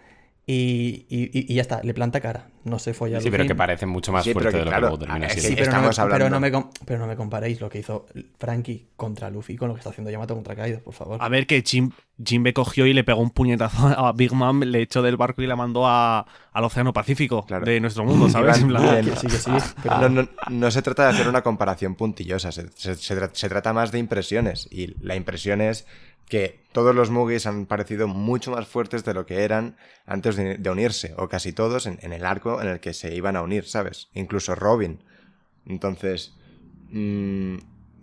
[0.46, 2.49] y, y- y- y ya está, le planta cara.
[2.64, 4.86] No se folla Sí, pero que parece mucho más Sí, fuerte que de lo claro,
[4.86, 5.48] que luego termina siendo.
[5.48, 7.78] Sí, pero no, me, Estamos hablando- pero, no me, pero no me comparéis lo que
[7.78, 8.06] hizo
[8.38, 11.18] Frankie contra Luffy con lo que está haciendo Yamato contra Kaido, por favor.
[11.22, 11.90] A ver, que Jim,
[12.22, 15.46] Jinbe cogió y le pegó un puñetazo a Big Mom, le echó del barco y
[15.46, 17.64] la mandó a- al Océano Pacífico Claro.
[17.64, 18.58] de nuestro mundo, ¿sabes?
[18.60, 19.14] Iván, En plan- bien.
[19.14, 19.50] Que sí, que sí.
[19.82, 23.72] pero- No, no- no se trata de hacer una comparación puntillosa, se, se- se trata
[23.72, 24.68] más de impresiones.
[24.70, 25.86] Y la impresión es
[26.30, 30.70] que todos los Mugis han parecido mucho más fuertes de lo que eran antes de,
[30.70, 33.66] unirse, o casi todos en, en el arco en el que se iban a unir,
[33.66, 34.08] ¿sabes?
[34.14, 35.02] Incluso Robin.
[35.66, 36.34] Entonces,
[36.90, 37.56] mm,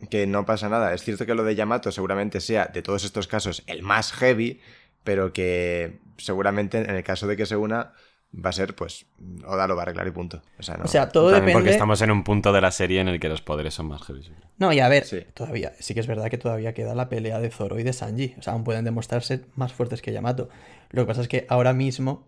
[0.09, 0.93] que no pasa nada.
[0.93, 4.59] Es cierto que lo de Yamato seguramente sea, de todos estos casos, el más heavy,
[5.03, 7.93] pero que seguramente en el caso de que se una,
[8.33, 9.05] va a ser, pues,
[9.45, 10.41] Oda lo va a arreglar y punto.
[10.59, 10.83] O sea, no.
[10.85, 11.53] O sea, todo También depende.
[11.53, 14.01] porque estamos en un punto de la serie en el que los poderes son más
[14.03, 14.21] heavy.
[14.57, 15.23] No, y a ver, Sí.
[15.33, 18.35] todavía, sí que es verdad que todavía queda la pelea de Zoro y de Sanji.
[18.37, 20.49] O sea, aún pueden demostrarse más fuertes que Yamato.
[20.89, 22.27] Lo que pasa es que ahora mismo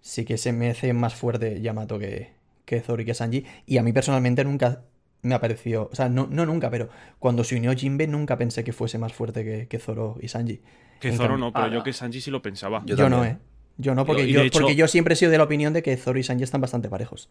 [0.00, 2.32] sí que se me hace más fuerte Yamato que,
[2.64, 3.44] que Zoro y que Sanji.
[3.66, 4.82] Y a mí personalmente nunca
[5.22, 5.88] me ha parecido.
[5.92, 9.12] O sea, no, no nunca, pero cuando se unió Jinbe nunca pensé que fuese más
[9.12, 10.60] fuerte que, que Zoro y Sanji.
[11.00, 12.82] Que En Zoro cambio- no, pero Ah, yo que Sanji sí lo pensaba.
[12.86, 13.24] Yo Yo, no.
[13.24, 13.38] ¿eh?
[13.80, 15.96] Yo no, porque, yo, hecho- porque yo siempre he sido de la opinión de que
[15.96, 17.30] Zoro y Sanji están bastante parejos.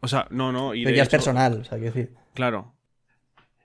[0.00, 0.74] O sea, no, no.
[0.74, 2.14] Y Pero ya es personal, o sea, quiero decir.
[2.34, 2.72] Claro.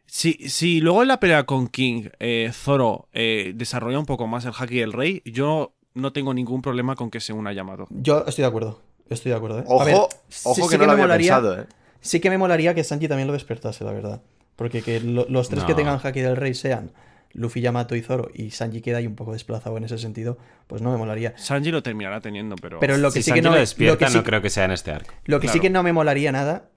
[0.08, 4.46] Si, si luego en la pelea con King, eh, Zoro eh, desarrolla un poco más
[4.46, 7.88] el Haki del Rey, yo no tengo ningún problema con que se una Yamato.
[7.90, 8.82] Yo estoy de acuerdo.
[9.10, 9.64] Estoy de acuerdo, ¿eh?
[9.68, 11.66] Ojo, A ver, ojo sí- que sí no lo me había molaría- pensado, ¿eh?
[12.02, 14.22] Sí que me molaría que Sanji también lo despertase, la verdad.
[14.56, 16.92] Porque que lo- los tres que tengan Haki del Rey sean
[17.36, 20.82] Luffy, Yamato y Zoro, y Sanji queda ahí un poco desplazado en ese sentido, pues
[20.82, 21.38] no me molaría.
[21.38, 22.80] Sanji lo terminará teniendo, pero.
[22.80, 24.24] Pero lo que si sí Sanji que no lo me- despierta, lo que sí- no
[24.24, 25.13] creo que sea en este arco.
[25.26, 26.69] Lo que sí que no me molaría nada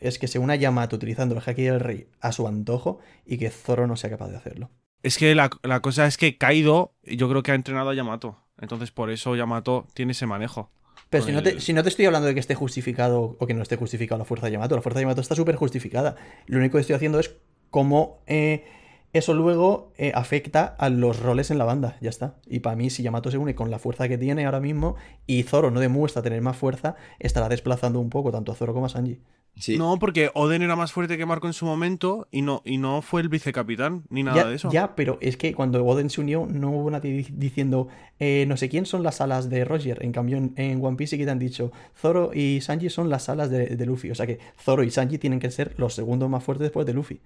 [0.00, 3.50] es que se una Yamato utilizando el Haki del Rey a su antojo y que
[3.50, 4.70] Zoro no sea capaz de hacerlo.
[5.04, 8.38] Es que la, la cosa es que Kaido, yo creo que ha entrenado a Yamato.
[8.60, 10.70] Entonces, por eso Yamato tiene ese manejo.
[11.10, 13.46] Pero si no, te, el- si no te estoy hablando de que esté justificado o
[13.46, 16.16] que no esté justificado la fuerza de Yamato, la fuerza de Yamato está súper justificada.
[16.46, 17.36] Lo único que estoy haciendo es
[17.70, 18.64] cómo eh,
[19.12, 21.96] eso luego eh, afecta a los roles en la banda.
[22.00, 22.36] Ya está.
[22.46, 24.96] Y para mí, si Yamato se une con la fuerza que tiene ahora mismo
[25.26, 28.86] y Zoro no demuestra tener más fuerza, estará desplazando un poco tanto a Zoro como
[28.86, 29.20] a Sanji.
[29.54, 29.76] Sí.
[29.76, 33.02] No, porque Oden era más fuerte que Marco en su momento y no, y no
[33.02, 34.70] fue el vicecapitán ni nada ya, de eso.
[34.72, 38.56] ya, pero es que cuando Oden se unió no hubo nadie di- diciendo eh, no
[38.56, 40.02] sé quién son las alas de Roger.
[40.02, 43.10] En cambio, en, en One Piece sí que te han dicho Zoro y Sanji son
[43.10, 44.10] las alas de, de Luffy.
[44.10, 46.94] O sea que Zoro y Sanji tienen que ser los segundos más fuertes después de
[46.94, 47.20] Luffy.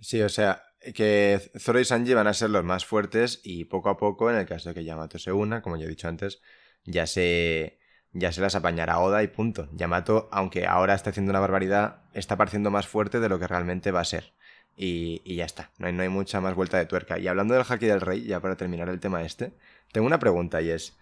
[0.00, 0.60] Sí, o sea,
[0.94, 4.36] que Zoro y Sanji van a ser los más fuertes y poco a poco, en
[4.36, 6.40] el caso de que Yamato se una, como ya he dicho antes,
[6.84, 7.78] ya se,
[8.12, 9.68] ya se las apañará Oda y punto.
[9.72, 13.90] Yamato, aunque ahora está haciendo una barbaridad, está pareciendo más fuerte de lo que realmente
[13.90, 14.34] va a ser.
[14.76, 17.18] Y, y ya está, no hay, no hay mucha más vuelta de tuerca.
[17.18, 19.52] Y hablando del Haki del Rey, ya para terminar el tema este,
[19.92, 20.96] tengo una pregunta y es,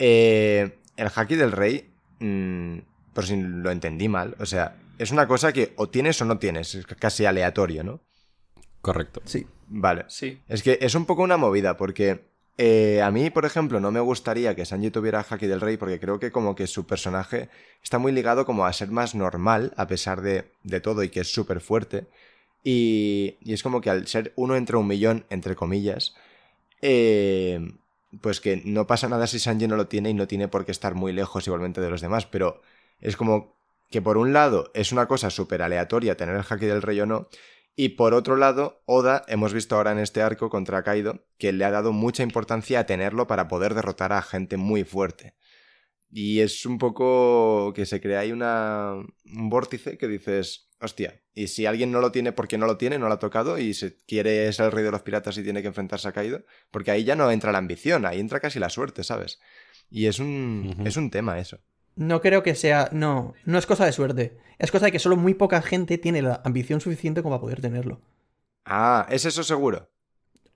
[0.00, 2.78] eh, el Haki del Rey, mm,
[3.14, 6.38] por si lo entendí mal, o sea, es una cosa que o tienes o no
[6.38, 8.00] tienes, es casi aleatorio, ¿no?
[8.82, 9.22] Correcto.
[9.24, 9.46] Sí.
[9.68, 10.04] Vale.
[10.08, 10.40] Sí.
[10.48, 12.24] Es que es un poco una movida, porque
[12.58, 15.98] eh, a mí, por ejemplo, no me gustaría que Sanji tuviera Haki del Rey, porque
[15.98, 17.48] creo que como que su personaje
[17.82, 21.20] está muy ligado como a ser más normal, a pesar de, de todo, y que
[21.20, 22.06] es súper fuerte.
[22.62, 26.14] Y, y es como que al ser uno entre un millón, entre comillas,
[26.82, 27.72] eh,
[28.20, 30.72] pues que no pasa nada si Sanji no lo tiene y no tiene por qué
[30.72, 32.60] estar muy lejos igualmente de los demás, pero
[33.00, 33.54] es como
[33.90, 37.06] que por un lado es una cosa súper aleatoria tener el Haki del Rey o
[37.06, 37.28] no,
[37.74, 41.64] y por otro lado, Oda, hemos visto ahora en este arco contra Kaido, que le
[41.64, 45.34] ha dado mucha importancia a tenerlo para poder derrotar a gente muy fuerte.
[46.10, 48.92] Y es un poco que se crea ahí una,
[49.24, 52.98] un vórtice que dices, hostia, y si alguien no lo tiene porque no lo tiene,
[52.98, 55.62] no lo ha tocado, y se quiere ser el rey de los piratas y tiene
[55.62, 58.68] que enfrentarse a Kaido, porque ahí ya no entra la ambición, ahí entra casi la
[58.68, 59.40] suerte, ¿sabes?
[59.88, 61.60] Y es un, es un tema eso.
[61.96, 62.88] No creo que sea.
[62.92, 64.36] No, no es cosa de suerte.
[64.58, 67.60] Es cosa de que solo muy poca gente tiene la ambición suficiente como para poder
[67.60, 68.00] tenerlo.
[68.64, 69.88] Ah, es eso seguro.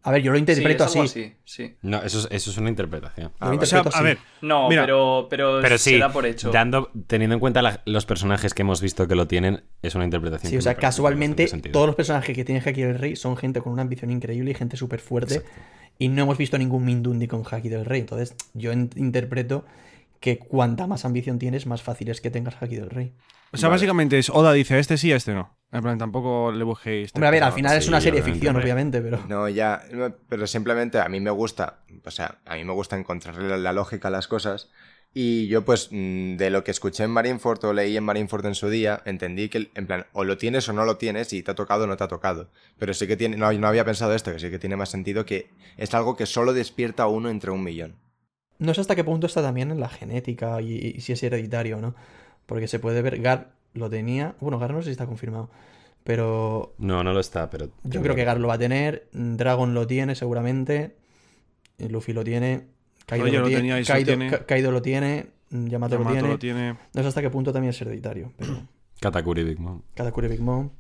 [0.02, 0.98] A ver, yo lo Sí, interpreto es así.
[1.00, 1.74] así, sí.
[1.82, 3.32] No, eso es, eso es una interpretación.
[3.40, 3.62] Ah, Lo vale.
[3.62, 6.52] O sea, a ver, No, Mira, pero, pero, Pero sí, se da por hecho.
[6.52, 10.04] dando, teniendo en cuenta la- los personajes que hemos visto que lo tienen, es una
[10.04, 10.48] interpretación.
[10.50, 13.36] Sí, que o sea, tiene casualmente todos los personajes que tienen Haki del Rey son
[13.36, 15.42] gente con una ambición increíble y gente súper fuerte.
[15.98, 18.00] Y no hemos visto ningún Mindundi con Haki del Rey.
[18.02, 19.64] Entonces, yo interpreto
[20.20, 23.14] que cuanta más ambición tienes, más fácil es que tengas Haki del Rey.
[23.52, 23.76] o sea, Vale.
[23.76, 25.56] básicamente es Oda dice este sí, este no.
[25.72, 27.10] En plan, tampoco le busquéis.
[27.14, 29.18] Hombre, a ver, al no, final es una serie de ficción, obviamente, pero.
[29.28, 29.82] No, ya,
[30.28, 33.72] pero simplemente a mí me gusta, o sea, a mí me gusta encontrarle la, la
[33.72, 34.70] lógica a las cosas.
[35.12, 38.54] Y yo, pues, mm, de lo que escuché en Marineford o leí en Marineford en
[38.54, 41.50] su día, entendí que, en plan, o lo tienes o no lo tienes, y te
[41.50, 42.50] ha tocado o no te ha tocado.
[42.78, 45.24] Pero sí que tiene, no, no había pensado esto, que sí que tiene más sentido
[45.24, 47.96] que es algo que solo despierta a uno entre un millón.
[48.58, 51.78] No sé hasta qué punto está también en la genética y, y si es hereditario
[51.78, 51.94] o no.
[52.46, 54.34] Porque se puede ver, Gar lo tenía.
[54.40, 55.50] Bueno, Gar no sé si está confirmado.
[56.04, 57.68] Pero No, no lo está, pero.
[57.84, 59.08] yo creo que Gar lo va a tener.
[59.12, 60.96] Dragon lo tiene seguramente.
[61.78, 62.68] Luffy lo tiene.
[63.06, 63.60] Kaido lo, lo tiene.
[63.72, 64.30] tenía, Kaido, tiene.
[64.30, 65.26] Ka- Kaido lo tiene.
[65.50, 66.28] Yamato, lo tiene.
[66.28, 66.76] lo tiene.
[66.94, 68.32] No sé hasta qué punto también es hereditario.
[68.36, 68.66] Pero
[69.00, 69.82] Katakuri Big Mom.
[69.94, 70.70] Katakuri Big Mom.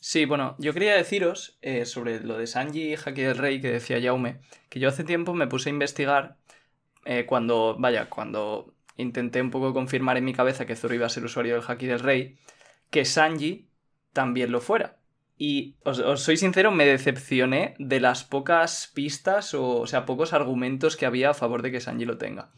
[0.00, 3.72] Sí, bueno, yo quería deciros eh, sobre lo de Sanji y Haki del Rey que
[3.72, 6.36] decía Jaume, que yo hace tiempo me puse a investigar
[7.06, 11.10] eh, cuando, vaya, cuando intenté un poco confirmar en mi cabeza que Zoro iba a
[11.10, 12.36] ser usuario del Haki del Rey,
[12.90, 13.68] que Sanji
[14.12, 14.98] también lo fuera.
[15.38, 20.96] Y os, soy sincero, me decepcioné de las pocas pistas o, o sea, pocos argumentos
[20.96, 22.50] que había a favor de que Sanji lo tenga.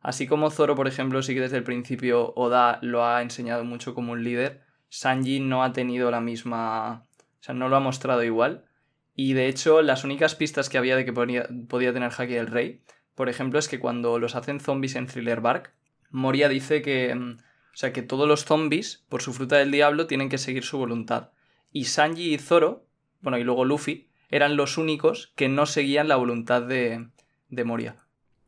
[0.00, 3.94] Así como Zoro, por ejemplo, sí que desde el principio Oda lo ha enseñado mucho
[3.94, 7.06] como un líder, Sanji no ha tenido la misma...
[7.40, 8.66] O sea, no lo ha mostrado igual.
[9.14, 12.46] Y de hecho, las únicas pistas que había de que podía, podía tener Haki del
[12.46, 12.82] Rey,
[13.14, 15.72] por ejemplo, es que cuando los hacen zombies en Thriller Bark,
[16.10, 17.14] Moria dice que...
[17.14, 17.38] mm,
[17.72, 20.76] O sea, que todos los zombies, por su fruta del diablo, tienen que seguir su
[20.78, 21.30] voluntad.
[21.72, 22.84] Y Sanji y Zoro,
[23.20, 27.08] bueno, y luego Luffy, eran los únicos que no seguían la voluntad de,
[27.48, 27.96] de Moria.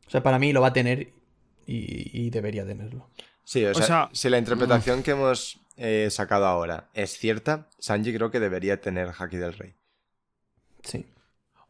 [0.07, 1.13] O sea, para mí lo va a tener
[1.65, 3.09] y, y debería tenerlo.
[3.45, 7.69] Sí, o O sea, sea, si la interpretación que hemos eh, sacado ahora es cierta,
[7.79, 9.73] Sanji creo que debería tener Haki del Rey.
[10.83, 11.05] Sí.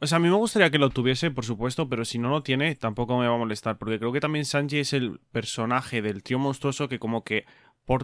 [0.04, 2.44] O sea, a mí me gustaría que lo tuviese, por supuesto, pero si no lo
[2.44, 6.24] tiene, tampoco me va a molestar, porque creo que también Sanji es el personaje del
[6.24, 7.46] trío monstruoso que como que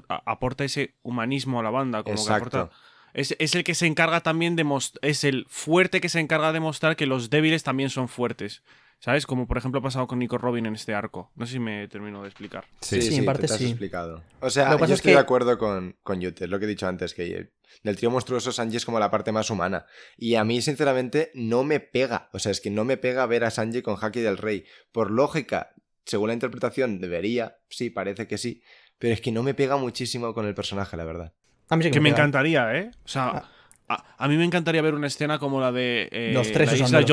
[0.07, 2.69] aporta ese humanismo a la banda, como que aporta...
[3.13, 4.99] Es, es el que se encarga también de mostrar...
[5.03, 8.63] Es el fuerte que se encarga de mostrar que los débiles también son fuertes.
[8.99, 9.25] ¿Sabes?
[9.25, 11.31] Como por ejemplo ha pasado con Nico Robin en este arco.
[11.35, 12.65] No sé si me termino de explicar.
[12.81, 13.67] Sí, Sí, en parte te has sí.
[13.69, 14.23] explicado.
[14.41, 16.49] O sea, Lo que yo pasa es estoy que- de acuerdo con, con Yute, es
[16.49, 17.49] lo que he dicho antes, que
[17.83, 19.85] del trío monstruoso Sanji es como la parte más humana.
[20.17, 22.29] Y a mí, sinceramente, no me pega.
[22.33, 24.65] O sea, es que no me pega ver a Sanji con Haki del Rey.
[24.91, 25.69] Por lógica,
[26.05, 28.61] según la interpretación, debería, sí, parece que sí.
[28.97, 31.33] Pero es que no me pega muchísimo con el personaje, la verdad.
[31.69, 32.91] A mí sí que, Que me encantaría, ¿eh?
[33.05, 33.27] O sea,
[33.87, 34.05] Ah.
[34.17, 36.09] a, a mí me encantaría ver una escena como la de.
[36.11, 37.05] eh, Los tres la isla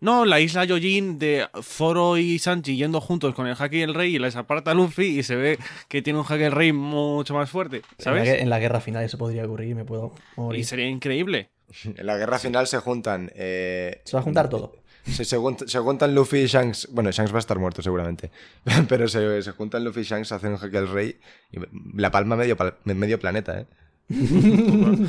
[0.00, 4.16] No, la isla Yojin de Zoro y Sanji yendo juntos con el Haki del Rey
[4.16, 7.48] y les aparta Luffy y se ve que tiene un Haki del Rey mucho más
[7.50, 8.28] fuerte, En la, ¿sabes?
[8.40, 10.64] en la guerra final eso podría ocurrir, me puedo Y morir.
[10.66, 11.48] sería increíble.
[11.84, 13.30] En la guerra final se juntan.
[13.34, 14.76] eh, Se va a juntar todo.
[15.04, 16.88] Se, se jun- se juntan Luffy y Shanks.
[16.92, 18.30] Bueno, Shanks va a estar muerto seguramente.
[18.88, 21.16] Pero se, se juntan Luffy y Shanks, hacen un jaque al rey.
[21.52, 21.58] Y
[22.00, 23.66] la palma medio, medio planeta, ¿eh?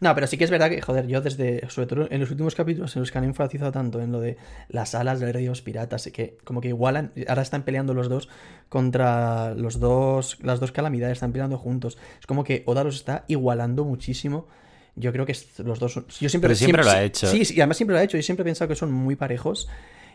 [0.00, 2.54] No, pero sí que es verdad que, joder, yo desde, sobre todo en los últimos
[2.54, 4.36] capítulos en los que han enfatizado tanto en lo de
[4.68, 8.28] las alas de los piratas, que como que igualan, ahora están peleando los dos
[8.68, 11.98] contra los dos, las dos calamidades, están peleando juntos.
[12.20, 14.46] Es como que Oda los está igualando muchísimo.
[14.94, 17.26] Yo creo que los dos son- Yo siempre, Pero siempre lo ha hecho.
[17.26, 18.16] Sí, sí, y además siempre lo ha hecho.
[18.16, 19.68] Yo siempre he pensado que son muy parejos.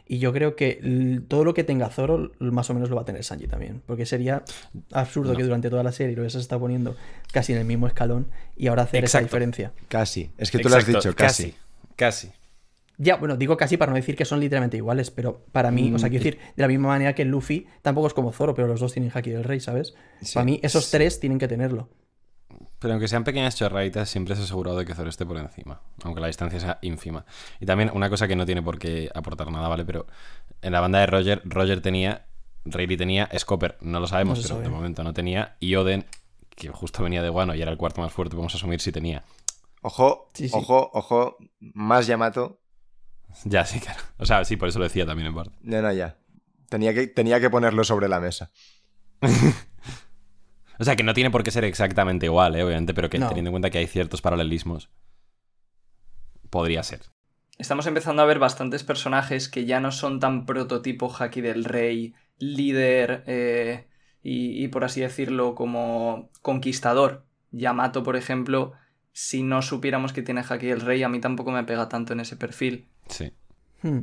[0.07, 3.05] Y yo creo que todo lo que tenga Zoro, más o menos lo va a
[3.05, 3.81] tener Sanji también.
[3.85, 4.43] Porque sería
[4.91, 6.95] absurdo que durante toda la serie lo hubiese estado poniendo
[7.31, 9.73] casi en el mismo escalón y ahora hacer esa diferencia.
[9.89, 10.31] Casi.
[10.37, 11.53] Es que tú lo has dicho, casi.
[11.95, 12.31] Casi.
[12.99, 15.99] Ya, bueno, digo casi para no decir que son literalmente iguales, pero para mí, o
[15.99, 18.79] sea, quiero decir, de la misma manera que Luffy tampoco es como Zoro, pero los
[18.79, 19.93] dos tienen Haki del Rey, ¿sabes?
[20.21, 20.91] Sí, para mí, esos sí.
[20.91, 21.89] tres tienen que tenerlo.
[22.79, 26.21] Pero aunque sean pequeñas chorraditas, siempre es asegurado de que Zoro esté por encima, aunque
[26.21, 27.25] la distancia sea ínfima.
[27.59, 29.83] Y también una cosa que no tiene por qué aportar nada, ¿vale?
[29.83, 30.05] Pero
[30.61, 32.27] en la banda de Roger, Roger tenía,
[32.65, 34.63] Rayleigh tenía, Scopper, no lo sabemos, No pero sabe.
[34.63, 36.05] de momento no tenía, y Oden,
[36.55, 39.23] que justo venía de Guano y era el cuarto más fuerte, podemos asumir si tenía.
[39.81, 40.55] Ojo, Sí, sí.
[40.55, 41.37] ojo, ojo.
[41.59, 42.59] Más Yamato.
[43.43, 43.99] Ya, sí, claro.
[44.17, 45.51] O sea, sí, por eso lo decía también en parte.
[45.61, 46.17] No, no, ya.
[46.69, 48.51] Tenía que, tenía que ponerlo sobre la mesa.
[50.79, 52.63] O sea, que no tiene por qué ser exactamente igual, ¿eh?
[52.63, 53.27] obviamente, pero que No.
[53.29, 54.89] teniendo en cuenta que hay ciertos paralelismos,
[56.49, 57.01] podría ser.
[57.57, 62.13] Estamos empezando a ver bastantes personajes que ya no son tan prototipo Haki del Rey,
[62.37, 63.87] líder eh,
[64.21, 67.25] y, y por así decirlo como conquistador.
[67.51, 68.73] Yamato, por ejemplo,
[69.11, 72.19] si no supiéramos que tiene Haki del Rey, a mí tampoco me pega tanto en
[72.19, 72.87] ese perfil.
[73.09, 73.31] Sí.
[73.81, 74.01] Hmm,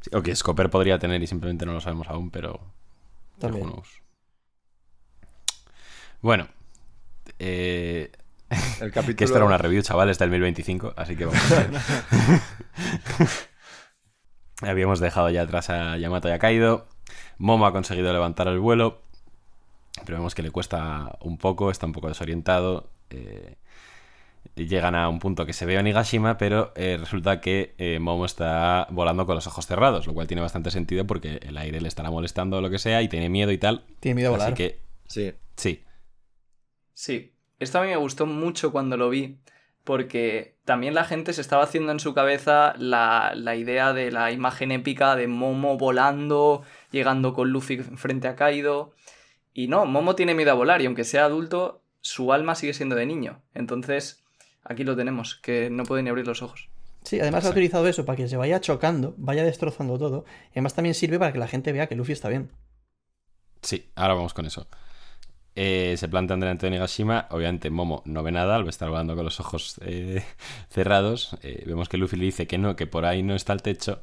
[0.00, 2.72] Sí, O que Scopper podría tener y simplemente no lo sabemos aún, pero.
[3.38, 3.68] También.
[3.70, 4.01] knows.
[6.22, 6.46] Bueno.
[7.38, 8.10] Eh,
[8.80, 9.16] El capítulo.
[9.16, 11.70] que esto era una review, chavales, del 1025, así que vamos a ver.
[14.70, 16.86] Habíamos dejado ya atrás a Yamato y a Kaido.
[17.38, 19.00] Momo ha conseguido levantar el vuelo.
[20.06, 22.88] Pero vemos que le cuesta un poco, está un poco desorientado.
[23.10, 23.56] eh,
[24.54, 28.24] llegan a un punto que se ve a Nigashima, pero eh, resulta que eh, Momo
[28.26, 31.88] está volando con los ojos cerrados, lo cual tiene bastante sentido porque el aire le
[31.88, 33.84] estará molestando o lo que sea y tiene miedo y tal.
[34.00, 34.48] Tiene miedo a volar.
[34.48, 35.32] Así que Sí.
[35.56, 35.82] sí,
[36.94, 39.38] Sí, esto a mí me gustó mucho cuando lo vi,
[39.84, 44.30] porque también la gente se estaba haciendo en su cabeza la, la idea de la
[44.30, 48.92] imagen épica de Momo volando, llegando con Luffy frente a Kaido.
[49.54, 52.96] Y no, Momo tiene miedo a volar y aunque sea adulto, su alma sigue siendo
[52.96, 53.42] de niño.
[53.54, 54.22] Entonces,
[54.64, 56.68] aquí lo tenemos, que no puede ni abrir los ojos.
[57.04, 60.24] Sí, además ha utilizado eso para que se vaya chocando, vaya destrozando todo.
[60.48, 62.50] Y además también sirve para que la gente vea que Luffy está bien.
[63.60, 64.68] Sí, ahora vamos con eso.
[65.54, 67.26] Eh, se plantan delante de Nigashima.
[67.30, 70.24] Obviamente, Momo no ve nada, al estar volando con los ojos eh,
[70.70, 71.36] cerrados.
[71.42, 74.02] Eh, vemos que Luffy le dice que no, que por ahí no está el techo.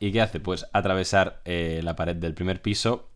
[0.00, 0.40] ¿Y qué hace?
[0.40, 3.08] Pues atravesar la pared del primer piso.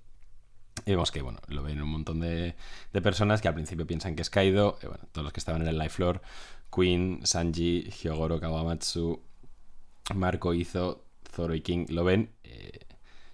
[0.87, 2.55] Y vemos que, bueno, lo ven un montón de,
[3.03, 4.79] personas que al principio piensan que es Kaido.
[4.83, 6.23] Bueno, todos los que estaban en el live floor.
[6.75, 9.21] Queen, Sanji, Hyogoro, Kawamatsu,
[10.15, 12.31] Marco, Izo, Zoro y King lo ven.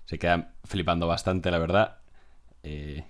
[0.07, 1.99] se quedan flipando bastante, la verdad.
[2.63, 3.05] Eh,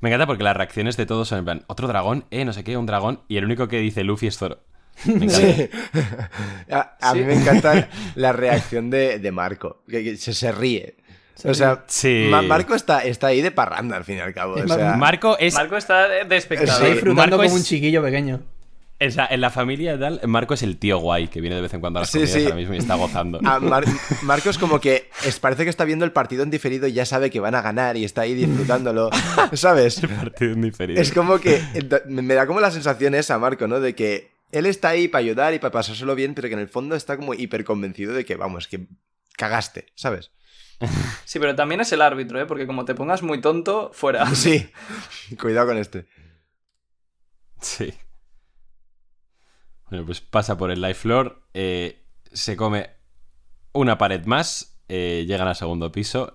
[0.00, 2.64] me encanta porque las reacciones de todos son en plan, otro dragón, eh, no sé
[2.64, 4.60] qué, un dragón, y el único que dice Luffy es Zoro.
[5.04, 5.36] Me encanta.
[5.36, 5.70] Sí.
[6.72, 7.18] A, a Sí.
[7.18, 10.96] mí me encanta la reacción de, de Marco, que, que se, se ríe.
[11.44, 12.28] O sea, Sí.
[12.30, 14.54] Ma- Marco está, está ahí de parranda al fin y al cabo.
[14.54, 15.52] O sea, Marco es.
[15.54, 17.12] Marco está de espectador.
[17.14, 18.40] Marco como es- un chiquillo pequeño.
[18.98, 21.62] O sea, en la familia y tal, Marco es el tío guay que viene de
[21.62, 22.44] vez en cuando a las Sí, comidas sí.
[22.44, 23.40] ahora mismo y está gozando.
[23.44, 23.84] a Mar-
[24.22, 27.04] Marco es como que es, parece que está viendo el partido en diferido y ya
[27.04, 29.10] sabe que van a ganar y está ahí disfrutándolo.
[29.52, 30.00] ¿Sabes?
[30.00, 31.00] Partido en diferido.
[31.00, 31.62] Es como que
[32.06, 33.80] me da como la sensación esa, Marco, ¿no?
[33.80, 36.68] De que él está ahí para ayudar y para pasárselo bien, pero que en el
[36.68, 38.86] fondo está como hiper convencido de que, vamos, que
[39.36, 40.30] cagaste, ¿sabes?
[41.24, 42.46] Sí, pero también es el árbitro, ¿eh?
[42.46, 44.26] Porque como te pongas muy tonto, fuera.
[44.34, 44.70] Sí.
[45.40, 46.06] Cuidado con este.
[47.60, 47.92] Sí.
[49.90, 52.90] Bueno, pues pasa por el live floor, eh, se come
[53.72, 56.34] una pared más, eh, llegan al segundo piso.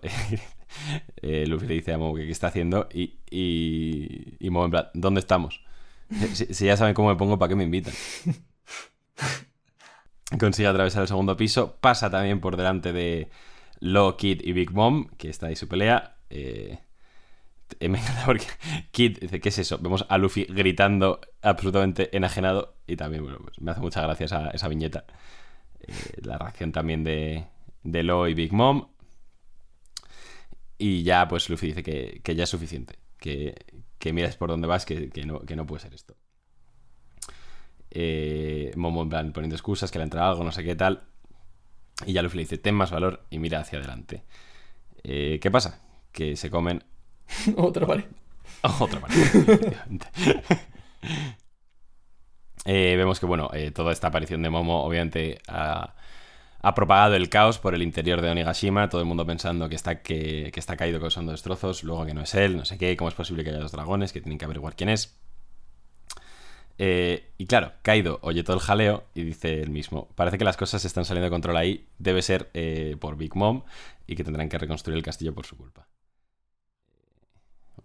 [1.22, 4.88] eh, Luffy le dice a Momo que qué está haciendo y, y, y en plan,
[4.94, 5.62] ¿dónde estamos?
[6.34, 7.94] Si, si ya saben cómo me pongo, ¿para qué me invitan?
[10.40, 13.30] Consigue atravesar el segundo piso, pasa también por delante de
[13.80, 16.18] Law, Kid y Big Mom, que está ahí su pelea.
[16.30, 16.80] Eh,
[17.80, 18.46] me encanta porque
[18.92, 19.78] Kid dice, ¿qué es eso?
[19.80, 24.68] Vemos a Luffy gritando absolutamente enajenado y también, bueno, pues me hace mucha gracia esa,
[24.68, 25.06] viñeta.
[25.80, 25.94] Eh,
[26.24, 27.46] la reacción también de,
[27.84, 28.88] de Lo y Big Mom.
[30.78, 33.56] Y ya, pues Luffy dice que, ya es suficiente, que,
[34.00, 36.16] que mires por dónde vas, que, que no, que no puede ser esto.
[37.92, 41.04] Eh, Momo en plan poniendo excusas, que le entra algo, no sé qué tal.
[42.06, 44.24] Y ya Luffy le dice, ten más valor y mira hacia adelante.
[45.04, 45.82] Eh, ¿Qué pasa?
[46.12, 46.84] Que se comen
[47.56, 48.06] Otro, vale.
[48.62, 50.08] otra efectivamente.
[52.66, 55.96] Eh, vemos que, bueno, eh, toda esta aparición de Momo, obviamente, ha,
[56.76, 58.88] propagado el caos por el interior de Onigashima.
[58.88, 62.36] Todo el mundo pensando que está, que, está caído causando destrozos, luego que no es
[62.36, 64.76] él, no sé qué, cómo es posible que haya dos dragones, que tienen que averiguar
[64.76, 65.18] quién es.
[66.78, 70.58] Eh, y claro, Kaido oye todo el jaleo y dice él mismo: Parece que las
[70.58, 72.52] cosas se están saliendo de control ahí, debe ser
[73.00, 73.64] por Big Mom
[74.06, 75.88] y que tendrán que reconstruir el castillo por su culpa.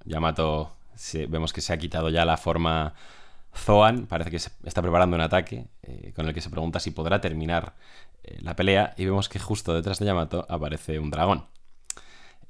[0.06, 2.94] Yamato se- vemos que se ha quitado ya la forma
[3.54, 6.90] Zoan, parece que se está preparando un ataque eh, con el que se pregunta si
[6.90, 7.74] podrá terminar
[8.24, 11.46] eh, la pelea y vemos que justo detrás de Yamato aparece un dragón.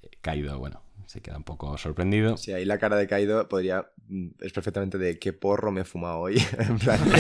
[0.03, 0.81] Eh, Kaido, bueno,
[1.17, 2.37] se queda un poco sorprendido.
[2.37, 3.87] Sí, ahí la cara de Kaido podría.
[4.09, 6.37] mm, Es perfectamente de qué porro me he fumado hoy.
[6.59, 7.01] en plan.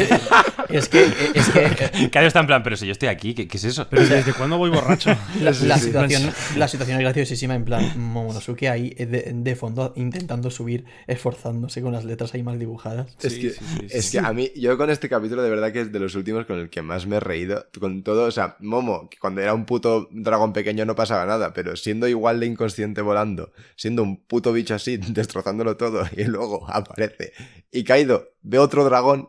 [0.68, 3.46] Es que, es que eh, Kaido está en plan, pero si yo estoy aquí, ¿qué,
[3.46, 3.86] qué es eso?
[3.88, 5.10] Pero ¿desde cuándo voy borracho?
[5.40, 5.86] la, Sí, la sí.
[5.86, 10.84] situación, la situación es graciosísima, en plan, Momonosuke ahí eh, de, de fondo intentando subir,
[11.06, 13.16] esforzándose con las letras ahí mal dibujadas.
[13.22, 14.18] Es que, sí, sí, es sí.
[14.18, 16.58] que a mí, yo con este capítulo de verdad que es de los últimos con
[16.58, 17.66] el que más me he reído.
[17.78, 21.52] Con todo, o sea, Momo, que cuando era un puto dragón pequeño no pasaba nada,
[21.52, 23.52] pero siendo igual de inconsciente volando,
[23.86, 27.32] siendo un puto bicho así, destrozándolo todo, y luego aparece.
[27.70, 29.28] Y Kaido ve otro dragón.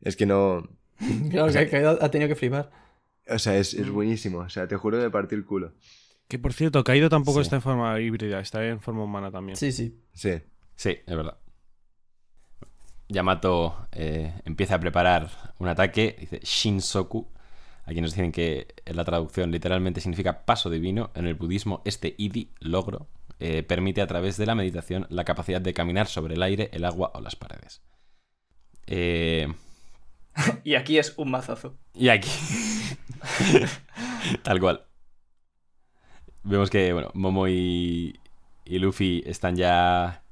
[0.00, 0.66] Es que no.
[1.30, 2.70] Claro, que Kaido ha tenido que flipar.
[3.28, 4.38] O sea, es, es buenísimo.
[4.38, 5.74] O sea, te juro me partí el culo.
[6.28, 7.42] Que por cierto, Kaido tampoco Sí.
[7.42, 9.56] está en forma híbrida, está en forma humana también.
[9.56, 10.00] Sí, sí.
[10.14, 10.40] Sí.
[10.76, 11.36] Sí, es verdad.
[13.08, 17.28] Yamato eh, empieza a preparar un ataque, dice Shinsoku.
[17.84, 21.10] Aquí nos dicen que en la traducción literalmente significa paso divino.
[21.14, 23.08] En el budismo, este idi, logro,
[23.40, 26.84] eh, permite a través de la meditación la capacidad de caminar sobre el aire, el
[26.84, 27.82] agua o las paredes.
[28.86, 29.52] Eh,
[30.64, 31.76] Y aquí es un mazazo.
[31.94, 32.30] y aquí.
[34.42, 34.84] Tal cual.
[36.42, 38.18] Vemos que, bueno, Momo y,
[38.64, 40.22] y Luffy están ya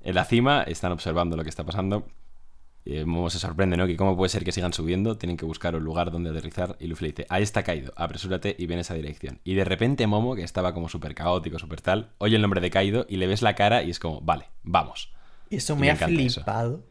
[0.00, 2.06] en la cima, están observando lo que está pasando.
[2.90, 3.86] Eh, Momo se sorprende, ¿no?
[3.86, 6.76] Que cómo puede ser que sigan subiendo, tienen que buscar un lugar donde aterrizar.
[6.80, 9.40] Y Luffy le dice, ahí está Kaido, apresúrate y ve en esa dirección.
[9.44, 12.70] Y de repente Momo, que estaba como súper caótico, súper tal, oye el nombre de
[12.70, 15.12] Kaido y le ves la cara y es como, vale, vamos.
[15.50, 16.06] Eso me, me ha eso.
[16.06, 16.82] flipado.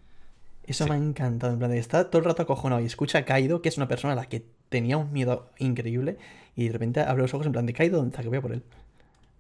[0.66, 0.90] Eso, Sí.
[0.90, 1.54] me ha encantado.
[1.54, 3.88] En plan, de está todo el rato acojonado y escucha a Kaido, que es una
[3.88, 6.18] persona a la que tenía un miedo increíble,
[6.56, 8.22] y de repente abre los ojos en plan de Kaido, ¿dónde está?
[8.22, 8.64] Que voy a por él.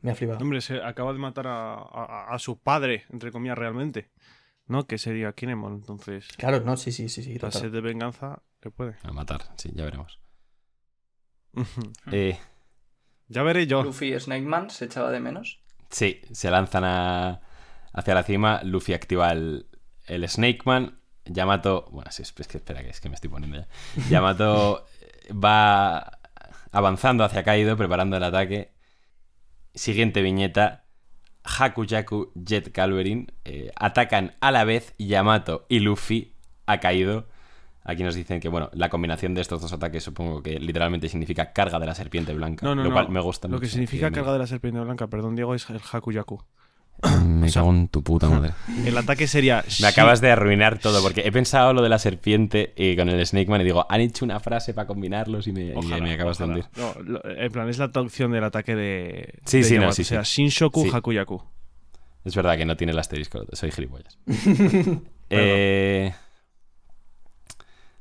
[0.01, 0.39] Me ha flipado.
[0.39, 4.07] Hombre, se acaba de matar a, a- a su padre, entre comillas, realmente.
[4.67, 4.85] ¿No?
[4.85, 6.27] Que sería Kinemon, entonces.
[6.37, 7.37] Claro, no, sí, sí, sí, sí.
[7.39, 8.95] La sed de venganza le puede.
[9.03, 10.19] A matar, sí, ya veremos.
[12.11, 12.37] Eh,
[13.27, 13.83] ya veré yo.
[13.83, 15.59] Luffy y Snake Man se echaba de menos.
[15.89, 17.41] sí, se lanzan a-
[17.93, 18.61] hacia la cima.
[18.63, 19.67] Luffy activa el,
[20.05, 20.99] el Snake Man.
[21.25, 21.87] Yamato.
[21.91, 23.67] Bueno, sí, es es que espera, que es que me estoy poniendo ya.
[24.09, 24.85] Yamato
[25.31, 26.19] va
[26.71, 28.73] avanzando hacia Kaido, preparando el ataque.
[29.73, 30.85] Siguiente viñeta.
[31.47, 36.33] Hakuyaku Jet Calverin eh, atacan a la vez Yamato y Luffy
[36.65, 37.25] a Kaido.
[37.83, 41.53] Aquí nos dicen que, bueno, la combinación de estos dos ataques supongo que literalmente significa
[41.53, 42.65] carga de la serpiente blanca.
[42.65, 42.95] No, no, lo no.
[42.95, 45.79] cual me gusta Lo que significa carga de la serpiente blanca, perdón, Diego, es el
[45.79, 46.43] Hakuyaku.
[47.25, 48.53] Me cago en tu puta madre.
[48.85, 49.63] El ataque sería.
[49.81, 53.25] Me acabas de arruinar todo porque he pensado lo de la serpiente y con el
[53.25, 56.13] Snake Man y digo, han hecho una frase para combinarlos y me, y Ojalá, me
[56.13, 56.55] acabas ojalá.
[56.55, 57.05] de hundir.
[57.05, 59.39] No, en plan, es la traducción del ataque de.
[59.45, 60.41] Sí, de sí, no, Yamato, sí, O sea, sí.
[60.43, 60.89] Shinshoku Sí.
[60.93, 61.43] Hakuyaku.
[62.25, 64.17] Es verdad que no tiene el asterisco, soy gilipollas.
[65.29, 66.13] Eh,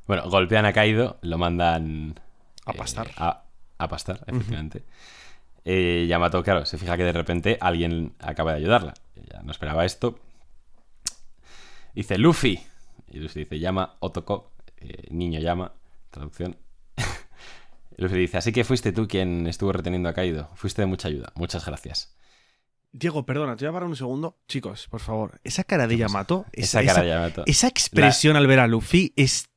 [0.05, 2.19] Bueno, golpean a Kaido, lo mandan
[2.65, 3.09] A eh, pastar.
[3.17, 3.43] a,
[3.77, 4.83] a pastar, efectivamente.
[5.69, 8.93] Eh, Yamato, claro, se fija que de repente alguien acaba de ayudarla.
[9.17, 10.17] Ella no esperaba esto.
[11.93, 12.63] Dice Luffy.
[13.09, 14.53] Y Luffy dice llama Otoko.
[14.77, 15.73] eh, niño llama.
[16.09, 16.55] Traducción.
[17.97, 20.49] Luffy dice, así que fuiste tú quien estuvo reteniendo a Kaido.
[20.55, 21.33] Fuiste de mucha ayuda.
[21.35, 22.15] Muchas gracias.
[22.93, 24.37] Diego, perdona, te voy a parar un segundo.
[24.47, 27.43] Chicos, por favor, esa cara de Yamato, Esa, esa, cara de Yamato.
[27.45, 29.49] esa expresión al ver a Luffy es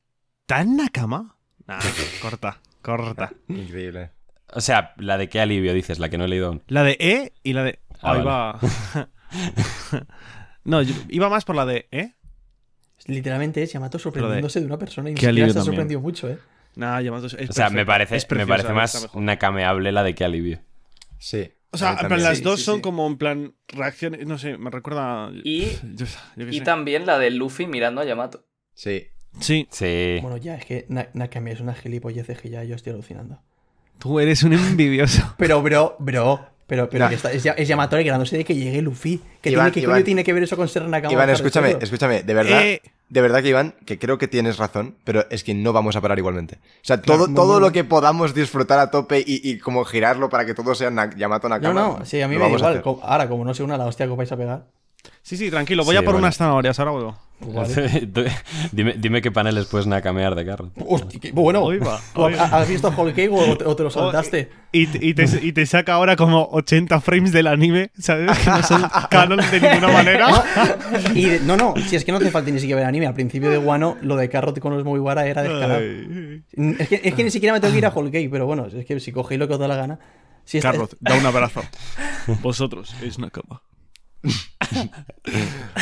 [0.45, 1.37] tan Nakama.
[1.67, 1.79] Nah,
[2.21, 3.31] corta, corta.
[3.47, 4.11] Increíble.
[4.53, 6.63] O sea, la de qué alivio dices, la que no he leído aún.
[6.67, 7.79] La de E y la de.
[8.01, 8.25] Ah, Ahí vale.
[8.25, 8.59] va.
[10.63, 12.15] no, yo iba más por la de E.
[13.07, 16.37] Literalmente es Yamato sorprendiéndose de una persona y ni siquiera se ha sorprendido mucho, ¿eh?
[16.75, 19.21] Nah, Yamato es, es O sea, me parece, es me parece más mejor.
[19.23, 20.59] nacameable la de qué alivio.
[21.17, 21.51] Sí.
[21.71, 22.81] O sea, en plan, las Sí, dos sí, son sí.
[22.81, 24.25] como en plan reacciones.
[24.27, 25.31] No sé, me recuerda.
[25.43, 26.63] Y, Yo, yo qué y sé.
[26.65, 28.45] también la de Luffy mirando a Yamato.
[28.73, 29.07] Sí.
[29.39, 30.19] Sí, Sí.
[30.21, 33.41] Bueno, ya, es que Na- Nakami es una gilipollez que ya yo estoy alucinando.
[34.01, 35.21] Tú eres un envidioso.
[35.37, 37.09] Pero, bro, bro, pero, pero Nah.
[37.09, 39.21] que está- es, es Yamato alegrándose de que llegue Luffy.
[39.41, 39.95] ¿Qué, Iván, tiene, ¿qué Iván.
[39.97, 41.11] coño tiene que ver eso con ser Nakama?
[41.13, 42.23] Iván, escúchame, escúchame.
[42.23, 45.53] De verdad, Eh, de verdad que Iván, que creo que tienes razón, pero es que
[45.53, 46.55] no vamos a parar igualmente.
[46.55, 47.71] O sea, todo, no, todo no, lo no.
[47.73, 51.49] que podamos disfrutar a tope y, y como girarlo para que todo sea na- Yamato
[51.49, 51.73] No, Nakama.
[51.99, 52.99] no, sí, a mí me da vamos a igual.
[53.03, 54.63] Ahora, como no sé una la hostia que os vais a pegar.
[55.21, 55.83] Sí, sí, tranquilo.
[55.83, 56.19] Voy Sí, a por bueno.
[56.25, 57.17] unas zanahorias, ahora vuelvo.
[57.41, 58.07] vale.
[58.71, 60.71] Dime, dime qué paneles puedes nacamear de carro.
[60.87, 62.43] Hostia, qué- bueno, Ahí va, ¿tú ahí va.
[62.45, 64.49] ¿has visto Whole Cake o te, o te lo saltaste?
[64.71, 68.37] Y, y te, y te saca ahora como 80 frames del anime, ¿sabes?
[68.37, 70.43] Que no son canon de ninguna manera.
[71.15, 73.07] Y de- no, no, si es que no hace falta ni siquiera ver anime.
[73.07, 75.81] Al principio de Wano, lo de Carrot con los Mugiwara era descarado.
[75.81, 78.67] Es que, es que ni siquiera me tengo que ir a Whole Cake, pero bueno,
[78.67, 79.99] es que si cogéis lo que os da la gana.
[80.45, 81.61] Si está- Carlos, da un abrazo.
[82.41, 83.61] Vosotros, es Nakama.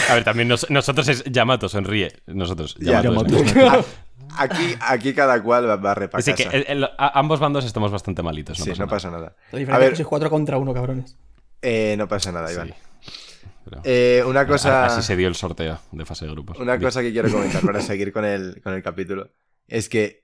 [0.10, 2.14] A ver, también nos- nosotros es Yamato, sonríe.
[2.28, 3.36] Nosotros, Ya, Yamato.
[4.38, 6.34] Aquí, aquí cada cual va, va a repasar.
[6.34, 8.60] Así que el- el- a- ambos bandos estamos bastante malitos.
[8.60, 8.96] No sí, pasa no nada.
[8.96, 9.36] pasa nada.
[9.68, 11.18] La A ver, es que sois 4 contra 1, cabrones.
[11.62, 12.68] eh, no pasa nada, Iván.
[12.68, 12.74] Sí.
[13.66, 14.86] Pero- Eh, una cosa.
[14.86, 16.60] Así se dio el sorteo de fase de grupos.
[16.60, 19.32] Una cosa que quiero comentar para seguir con el, con el capítulo
[19.68, 20.24] es que,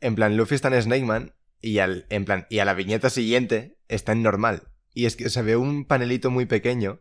[0.00, 3.08] en plan, Luffy está en Snake Man y, al, en plan, y a la viñeta
[3.08, 4.64] siguiente está en normal.
[4.92, 7.00] Y es que se ve un panelito muy pequeño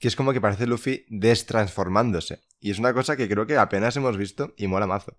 [0.00, 2.40] que es como que parece Luffy destransformándose.
[2.58, 5.18] Y es una cosa que creo que apenas hemos visto y mola mazo.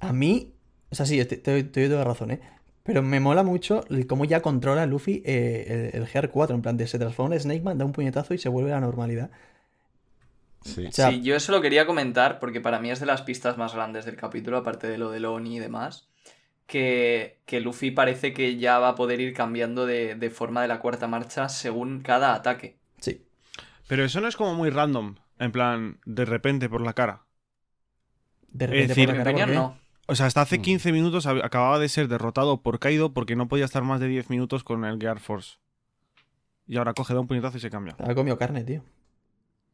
[0.00, 0.54] A mí,
[0.90, 2.40] o sea, sí, te, te, te doy toda razón, ¿eh?
[2.82, 6.76] Pero me mola mucho el cómo ya controla Luffy eh, el, el GR4, en plan
[6.76, 9.30] de se transforma en Snake Man, da un puñetazo y se vuelve a la normalidad.
[10.62, 10.86] Sí.
[10.86, 13.58] O sea, Sí, yo eso lo quería comentar porque para mí es de las pistas
[13.58, 16.08] más grandes del capítulo, aparte de lo de Oni y demás.
[16.66, 20.68] Que, que Luffy parece que ya va a poder ir cambiando de, de forma de
[20.68, 22.78] la cuarta marcha según cada ataque.
[23.86, 25.16] Pero eso no es como muy random.
[25.38, 27.24] En plan, de repente por la cara.
[28.48, 29.74] De repente decir, por la cara, opinión, ¿por qué?
[29.78, 29.84] no.
[30.06, 30.62] O sea, hasta hace Mm.
[30.62, 34.08] 15 minutos hab- acababa de ser derrotado por Kaido porque no podía estar más de
[34.08, 35.56] 10 minutos con el Gear Force.
[36.66, 37.96] Y ahora coge, da un puñetazo y se cambia.
[37.98, 38.82] Ha comido carne, tío.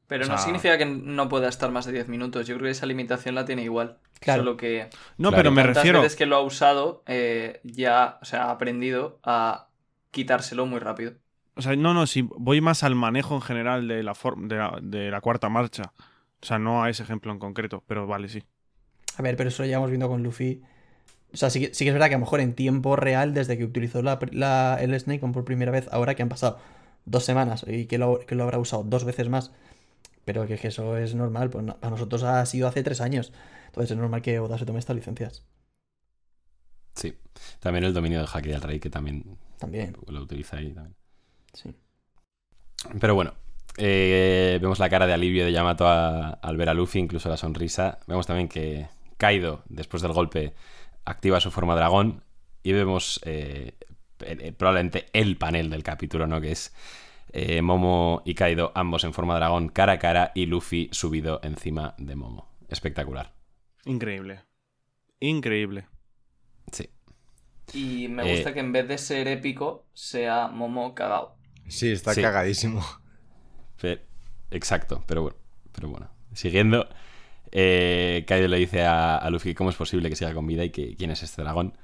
[0.07, 2.47] Pero O no significa que no pueda estar más de 10 minutos.
[2.47, 3.99] Yo creo que esa limitación la tiene igual.
[4.19, 4.43] Claro.
[4.43, 4.89] Solo que
[5.19, 6.01] No, pero me refiero.
[6.03, 9.69] veces que lo ha usado, eh, ya o sea, ha aprendido a
[10.11, 11.15] quitárselo muy rápido.
[11.61, 14.79] O sea, no, no, si voy más al manejo en general de la, de la,
[14.83, 15.93] de la cuarta marcha.
[16.43, 18.43] O sea, no a ese ejemplo en concreto, pero vale, sí.
[19.19, 20.63] A ver, pero eso ya hemos viendo con Luffy.
[21.35, 23.35] O sea, sí, que- sí que es verdad que a lo mejor en tiempo real,
[23.35, 26.59] desde que utilizó la, la- el Snake por primera vez, ahora que han pasado
[27.05, 29.53] dos semanas y que lo, que lo habrá usado dos veces más,
[30.25, 33.33] pero que, que eso es normal, pues no- para nosotros ha sido hace tres años.
[33.67, 35.45] Entonces es normal que Oda se tome estas licencias.
[36.95, 37.15] Sí.
[37.61, 39.25] También el dominio del Haki del Rey, que también
[39.59, 40.73] También, lo utiliza ahí.
[40.73, 41.00] También.
[41.53, 41.75] Sí.
[43.01, 43.35] Pero bueno,
[43.77, 47.37] eh, vemos la cara de alivio de Yamato a- al ver a Luffy, incluso la
[47.37, 47.99] sonrisa.
[48.07, 48.89] Vemos también que
[49.19, 50.55] Kaido, después del golpe,
[51.05, 52.23] activa su forma dragón.
[52.63, 53.75] Y vemos eh,
[54.21, 56.41] eh, probablemente el panel del capítulo, ¿no?
[56.41, 56.75] Que es
[57.33, 61.95] eh, Momo y Kaido, ambos en forma dragón, cara a cara, y Luffy subido encima
[61.99, 62.49] de Momo.
[62.69, 63.33] Espectacular.
[63.85, 64.41] Increíble.
[65.21, 65.87] Increíble.
[66.73, 66.89] Sí.
[67.73, 71.39] Y me Eh, gusta que en vez de ser épico, sea Momo cagao.
[71.71, 72.21] Sí, está Sí.
[72.23, 72.85] cagadísimo.
[74.51, 75.37] Exacto, pero bueno,
[75.73, 76.11] pero bueno.
[76.35, 76.89] Siguiendo,
[77.53, 80.71] eh, Kaido le dice a, a Luffy cómo es posible que siga con vida y
[80.71, 81.77] que quién es este dragón.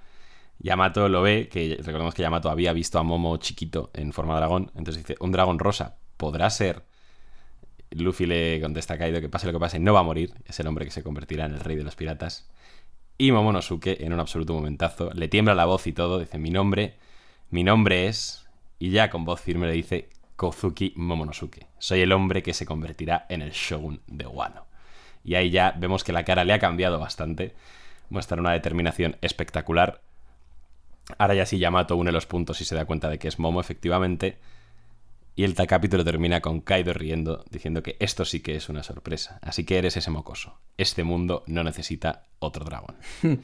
[0.59, 4.41] Yamato lo ve, que recordemos que Yamato había visto a Momo chiquito en forma de
[4.41, 6.82] dragón, entonces dice, un dragón rosa podrá ser.
[7.91, 10.59] Luffy le contesta a Kaido que pase lo que pase, no va a morir, es
[10.59, 12.49] el hombre que se convertirá en el rey de los piratas.
[13.18, 16.97] Y Momonosuke, en un absoluto momentazo, le tiembla la voz y todo, dice, mi nombre,
[17.51, 18.45] mi nombre es...
[18.79, 21.66] Y ya con voz firme le dice, Kozuki Momonosuke.
[21.79, 24.66] Soy el hombre que se convertirá en el shogun de Wano.
[25.24, 27.55] Y ahí ya vemos que la cara le ha cambiado bastante.
[28.11, 30.03] Muestra una determinación espectacular.
[31.18, 33.61] Ahora ya sí Yamato une los puntos y se da cuenta de que es Momo
[33.61, 34.39] efectivamente.
[35.35, 39.39] Y el capítulo termina con Kaido riendo, diciendo que esto sí que es una sorpresa.
[39.43, 40.59] Así que eres ese mocoso.
[40.79, 42.97] Este mundo no necesita otro dragón.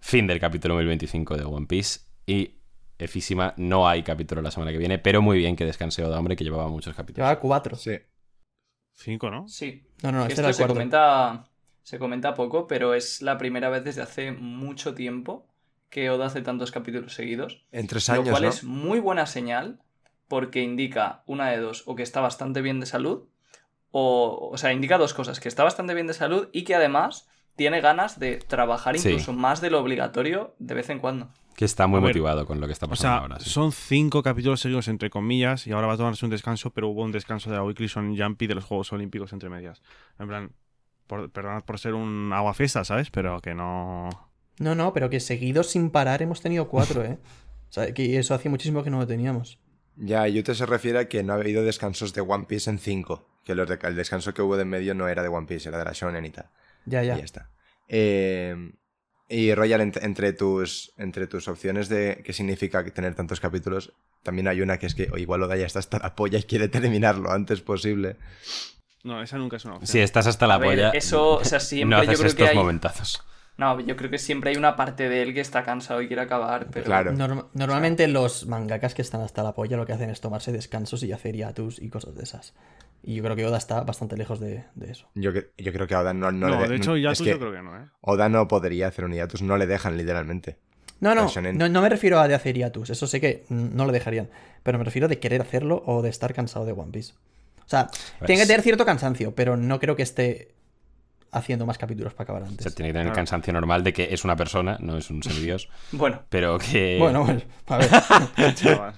[0.00, 2.00] fin del capítulo 1025 de One Piece.
[2.26, 2.55] Y
[2.98, 6.36] Efísima, no hay capítulo la semana que viene, pero muy bien que descanse Oda, hombre,
[6.36, 7.26] que llevaba muchos capítulos.
[7.26, 7.76] Llevaba cuatro.
[7.76, 7.98] Sí.
[8.94, 9.46] Cinco, ¿no?
[9.48, 9.84] Sí.
[10.02, 10.74] No, no, este esto era el se cuarto.
[10.74, 11.48] comenta,
[11.82, 15.46] se comenta poco, pero es la primera vez desde hace mucho tiempo
[15.90, 17.66] que Oda hace tantos capítulos seguidos.
[17.70, 18.48] En tres lo años, cual ¿no?
[18.48, 19.80] es muy buena señal
[20.28, 23.28] porque indica una de dos, o que está bastante bien de salud,
[23.90, 27.28] o, o sea, indica dos cosas, que está bastante bien de salud y que además
[27.56, 29.08] tiene ganas de trabajar Sí.
[29.08, 31.30] incluso más de lo obligatorio de vez en cuando.
[31.56, 33.40] Que está muy A ver, motivado con lo que está O pasando sea, ahora.
[33.40, 33.48] sí.
[33.48, 37.02] son cinco capítulos seguidos entre comillas y ahora va a tomarse un descanso, pero hubo
[37.02, 39.80] un descanso de la Weekly Shonen Jump y de los Juegos Olímpicos entre medias.
[40.18, 40.52] En plan,
[41.06, 43.10] por, perdonad por ser un agua fiesta, ¿sabes?
[43.10, 44.10] Pero que no...
[44.58, 47.18] No, no, pero que seguidos sin parar hemos tenido cuatro, ¿eh?
[47.68, 49.58] O sea, que eso hacía muchísimo que no lo teníamos.
[49.96, 53.26] Ya, Yute se refiere a que no ha habido descansos de One Piece en 5.
[53.44, 55.68] Que los de- el descanso que hubo de en medio no era de One Piece,
[55.68, 56.48] era de la Shonen y tal.
[56.86, 57.18] Ya, Y ya.
[57.18, 57.50] ya está.
[57.88, 58.72] Eh,
[59.28, 63.92] y Royal, ent- entre tus, entre tus opciones de qué significa que tener tantos capítulos,
[64.22, 66.44] también hay una que es que o igual Oda ya está hasta la polla y
[66.44, 68.16] quiere terminar lo antes posible.
[69.04, 69.88] No, esa nunca es una opción.
[69.88, 72.48] Si estás hasta la ver, polla, eso, o sea, siempre no yo creo estos que
[72.48, 72.56] hay...
[72.56, 73.22] momentazos.
[73.58, 76.20] No, yo creo que siempre hay una parte de él que está cansado y quiere
[76.22, 76.84] acabar, pero...
[76.84, 77.12] Claro.
[77.12, 81.02] Norm- normalmente los mangakas que están hasta la polla lo que hacen es tomarse descansos
[81.02, 82.52] y hacer hiatus y cosas de esas.
[83.02, 85.06] Y yo creo que Oda está bastante lejos de, de eso.
[85.14, 87.18] Yo, yo creo que a Oda no, no, No, le de- de hecho, ya es
[87.18, 87.86] tú que yo creo que no, ¿eh?
[88.02, 90.58] Oda no podría hacer un hiatus, no le dejan literalmente.
[91.00, 93.92] No, no, no, no me refiero a de hacer hiatus, eso sé que no lo
[93.92, 94.28] dejarían,
[94.62, 97.12] pero me refiero de querer hacerlo o de estar cansado de One Piece.
[97.64, 97.86] O sea,
[98.18, 100.54] Pues- tiene que tener cierto cansancio, pero no creo que esté
[101.32, 102.62] haciendo más capítulos para acabar O antes.
[102.64, 103.16] sea, tiene que tener el Claro.
[103.16, 106.96] cansancio normal de que es una persona, no es un semidios, Bueno, pero que...
[107.00, 107.90] Bueno, bueno, a ver.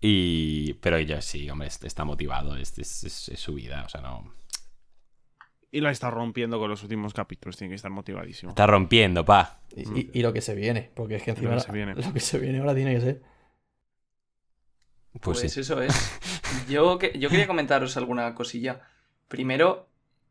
[0.00, 0.74] Y...
[0.74, 4.00] Pero ella sí, hombre, est- está motivado, es, es- es- es su vida, o sea,
[4.00, 4.32] no...
[5.72, 8.50] Y la está rompiendo con los últimos capítulos, tiene que estar motivadísimo.
[8.50, 9.60] Está rompiendo, pa.
[9.74, 11.94] Y, y- y lo que se viene, porque es que encima Lo que se viene.
[11.94, 13.22] lo que se viene ahora tiene que ser.
[15.20, 15.60] Pues, Pues, sí.
[15.60, 15.94] eso es.
[16.68, 18.82] Yo, que- yo quería comentaros alguna cosilla.
[19.28, 19.88] Primero,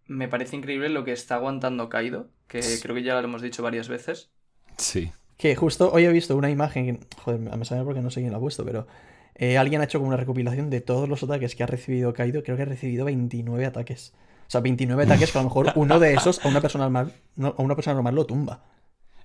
[0.07, 3.63] me parece increíble lo que está aguantando Kaido, que creo que ya lo hemos dicho
[3.63, 4.29] varias veces.
[4.77, 5.11] Sí.
[5.37, 8.31] Que justo hoy he visto una imagen, que- joder, me sabe porque no sé quién
[8.31, 8.87] la ha puesto, pero
[9.35, 12.41] eh, alguien ha hecho como una recopilación de todos los ataques que ha recibido Kaido.
[12.43, 14.13] Creo que ha recibido 29 ataques.
[14.47, 17.11] O sea, 29 ataques que a lo mejor uno de esos a una persona normal,
[17.35, 18.63] no- a una persona normal lo tumba.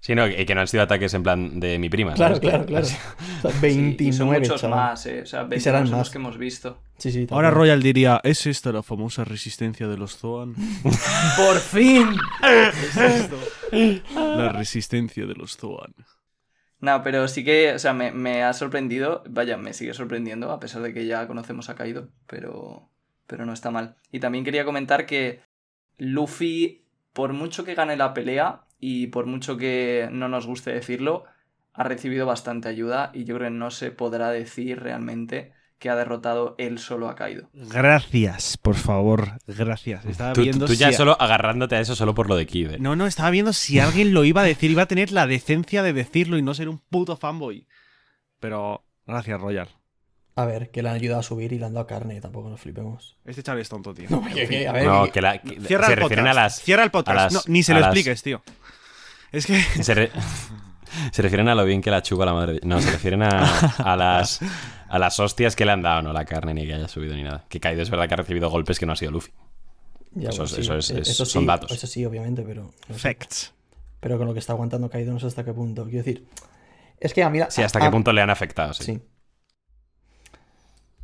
[0.03, 2.15] Sí, no, y que no han sido ataques en plan de mi prima.
[2.15, 2.49] Claro, ¿sabes?
[2.49, 2.87] claro, claro.
[3.39, 4.79] O sea, Sí, 29, y son muchos chaval.
[4.79, 5.23] más, eh.
[5.23, 6.11] O sea, 29 serán son los más.
[6.11, 6.83] que hemos visto.
[6.99, 7.51] Sí, sí, Ahora.
[7.51, 10.55] Royal diría, ¿es esta la famosa resistencia de los Zoan?
[11.37, 12.09] ¡Por fin!
[12.43, 13.37] ¿Es esto?
[14.15, 15.95] La resistencia de los Zoan.
[16.81, 19.23] No, pero sí que, o sea, me, me ha sorprendido.
[19.29, 22.89] Vaya, me sigue sorprendiendo, a pesar de que ya conocemos a Kaido, pero,
[23.27, 23.97] pero no está mal.
[24.11, 25.41] Y también quería comentar que
[25.99, 31.25] Luffy, por mucho que gane la pelea y por mucho que no nos guste decirlo,
[31.73, 35.97] ha recibido bastante ayuda y yo creo que no se podrá decir realmente que ha
[35.97, 37.49] derrotado él solo a Kaido.
[37.55, 40.05] Gracias, por favor, gracias.
[40.05, 42.73] Estaba Tú, viendo tú ya si- solo agarrándote a eso solo por lo de Kid.
[42.81, 45.83] No, no, estaba viendo si alguien lo iba a decir, iba a tener la decencia
[45.83, 47.67] de decirlo y no ser un puto fanboy.
[48.41, 49.69] Pero, gracias, Royal.
[50.43, 52.61] A ver, que le han ayudado a subir y le han dado carne, tampoco nos
[52.61, 53.17] flipemos.
[53.25, 54.09] Este chaval es tonto, tío.
[54.11, 56.39] No, que- que- a ver, No, que- que, la, que Cierra se el refieren podcast.
[56.39, 56.61] a las...
[56.63, 57.17] Cierra el podcast.
[57.17, 58.43] las- No, ni se lo las- expliques, tío.
[59.33, 59.61] Es que.
[59.83, 60.11] Se, re-
[61.13, 62.55] se refieren a lo bien que la chupa la madre.
[62.55, 63.29] de- No, se refieren a,
[63.79, 64.41] a las
[64.89, 67.23] a las hostias que le han dado, no la carne ni que haya subido ni
[67.23, 67.45] nada.
[67.49, 69.31] Que Kaido es verdad que ha recibido golpes que no ha sido Luffy.
[70.13, 71.71] Ya, Eso bueno, es- eso es- eh, es- eso son sí, datos.
[71.71, 72.73] Eso sí, obviamente, pero.
[72.89, 73.01] no sé.
[73.01, 73.53] Facts.
[74.01, 75.85] Pero con lo que está aguantando Kaido no sé hasta qué punto.
[75.85, 76.27] Quiero decir.
[76.99, 77.39] Es que a mí.
[77.51, 78.83] Sí, hasta a- qué punto le han afectado, sí.
[78.85, 79.01] Sí.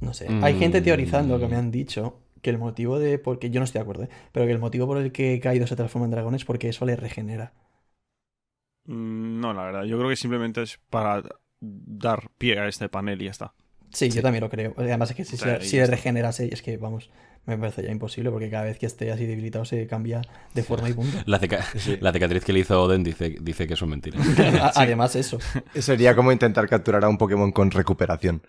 [0.00, 0.28] No sé.
[0.42, 0.84] Hay gente Mm.
[0.84, 3.18] teorizando que me han dicho que el motivo de.
[3.18, 4.08] Porque yo no estoy de acuerdo, ¿eh?
[4.32, 6.84] Pero que el motivo por el que Kaido se transforma en dragón es porque eso
[6.84, 7.52] le regenera.
[8.86, 9.84] Mm, No, la verdad.
[9.84, 11.22] Yo creo que simplemente es para
[11.60, 13.54] dar pie a este panel y ya está.
[13.92, 14.74] Sí, yo también lo creo.
[14.76, 15.36] Además es que si,
[15.76, 17.10] le regenerase, es que, vamos,
[17.46, 20.20] me parece ya imposible porque cada vez que esté así debilitado se cambia
[20.54, 21.16] de forma y punto.
[21.24, 21.64] La, cica-
[22.00, 24.18] la cicatriz que le hizo Oden dice, dice que es un mentira.
[24.74, 25.38] Además, eso.
[25.74, 28.42] Sería como intentar capturar a un Pokémon con recuperación.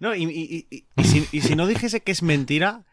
[0.00, 2.84] No, y, y- y- y si, y si no dijese que es mentira,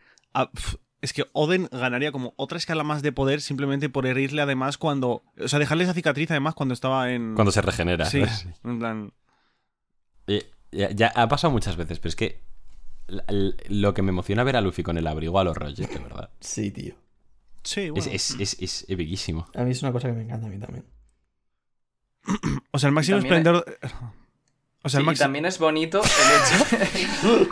[1.01, 5.23] es que Oden ganaría como otra escala más de poder simplemente por herirle además cuando...
[5.39, 7.33] O sea, dejarle esa cicatriz además cuando estaba en...
[7.35, 8.05] Cuando se regenera.
[8.05, 8.21] Sí,
[8.63, 9.13] en plan...
[10.27, 12.41] Eh, Ya, ya ha pasado muchas veces, pero es que
[13.67, 16.29] lo que me emociona ver a Luffy con el abrigo a los Roger, de verdad.
[16.39, 16.95] Sí, tío.
[17.63, 18.11] Sí, Es, bueno.
[18.13, 19.47] es, es, es epiquísimo.
[19.55, 20.85] A mí es una cosa que me encanta a mí también.
[22.71, 23.65] O sea, el máximo esplendor...
[24.83, 27.49] O sea, Sí, el y también es bonito el hecho.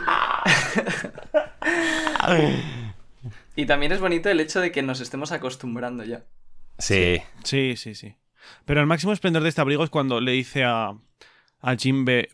[3.56, 6.24] y también es bonito el hecho de que nos estemos acostumbrando ya.
[6.78, 7.18] Sí.
[7.44, 8.16] Sí, sí, sí.
[8.64, 10.94] Pero el máximo esplendor de este abrigo es cuando le dice a,
[11.60, 12.30] a Jinbe,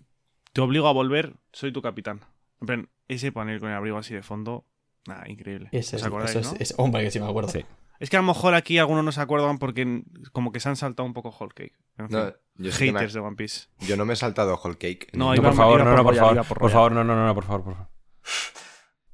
[0.52, 2.20] te obligo a volver, soy tu capitán.
[2.60, 4.64] En plan, ese panel con el abrigo así de fondo,
[5.06, 5.68] nada, increíble.
[5.72, 6.54] Ese ¿Os es, acordáis, eso no?
[6.56, 7.50] es, es- Hombre, que sí me acuerdo.
[7.50, 7.64] Sí.
[7.98, 10.76] Es que a lo mejor aquí algunos no se acuerdan porque como que se han
[10.76, 11.74] saltado un poco Whole Cake.
[11.98, 13.68] En fin, No, yo, haters de One Piece.
[13.80, 15.08] yo no me he saltado Whole Cake.
[15.14, 16.46] No, No, por favor, no, por no, por favor.
[16.58, 17.88] por favor, no, no, no, no, por favor, por favor.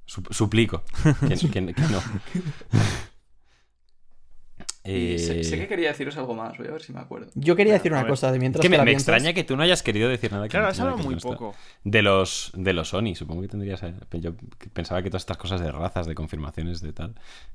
[0.07, 0.83] Sup- suplico.
[1.29, 2.01] Que, que- que no.
[4.85, 7.31] Y sé, Eh, sé que quería deciros algo más, voy a ver si me acuerdo.
[7.35, 10.09] Yo quería decir una cosa de mientras que me, extraña que tú no hayas querido
[10.09, 10.45] decir nada.
[10.47, 11.55] que Claro, has hablado muy no poco.
[11.85, 13.83] De los, de los Sony, supongo que tendrías.
[13.85, 14.33] eh, Yo
[14.73, 17.15] pensaba que todas estas cosas de razas, de confirmaciones, de tal,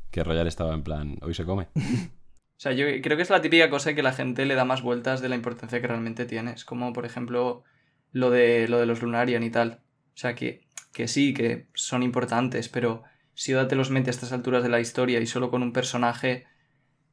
[0.09, 1.67] que Royal estaba en plan, hoy se come.
[2.57, 4.82] O sea, yo creo que es la típica cosa que la gente le da más
[4.82, 6.53] vueltas de la importancia que realmente tiene.
[6.53, 7.63] Es como, por ejemplo,
[8.13, 9.82] lo de, lo de los Lunarian y tal.
[10.15, 13.03] O sea, que, que sí, que son importantes, pero
[13.36, 15.71] si Oda te los mete a estas alturas de la historia y solo con un
[15.71, 16.45] personaje,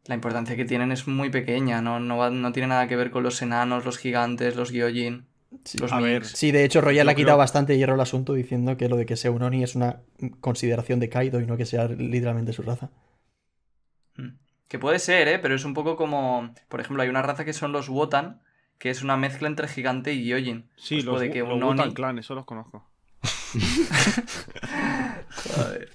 [0.07, 1.81] la importancia que tienen es muy pequeña.
[1.81, 5.27] No, no, va- no tiene nada que ver con los enanos, los gigantes, los Gyojin,
[5.65, 5.79] Sí.
[5.79, 6.25] los A ver.
[6.25, 9.07] Sí, de hecho, Royal ha quitado creo- bastante hierro al asunto diciendo que lo de
[9.07, 10.01] que sea un Oni es una
[10.41, 12.91] consideración de Kaido y no que sea literalmente su raza.
[14.17, 14.31] Mm.
[14.69, 15.39] Que puede ser, ¿eh?
[15.39, 16.53] Pero es un poco como...
[16.69, 18.41] Por ejemplo, hay una raza que son los Wotan,
[18.79, 20.69] que es una mezcla entre gigante y Gyojin.
[20.77, 21.95] Sí, Pues los, puede que los un Wu-Tang Oni...
[21.95, 22.91] Clan, eso los conozco.
[25.55, 25.89] Joder.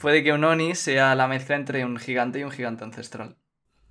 [0.00, 3.36] Puede que un Oni sea la mezcla entre un gigante y un gigante ancestral.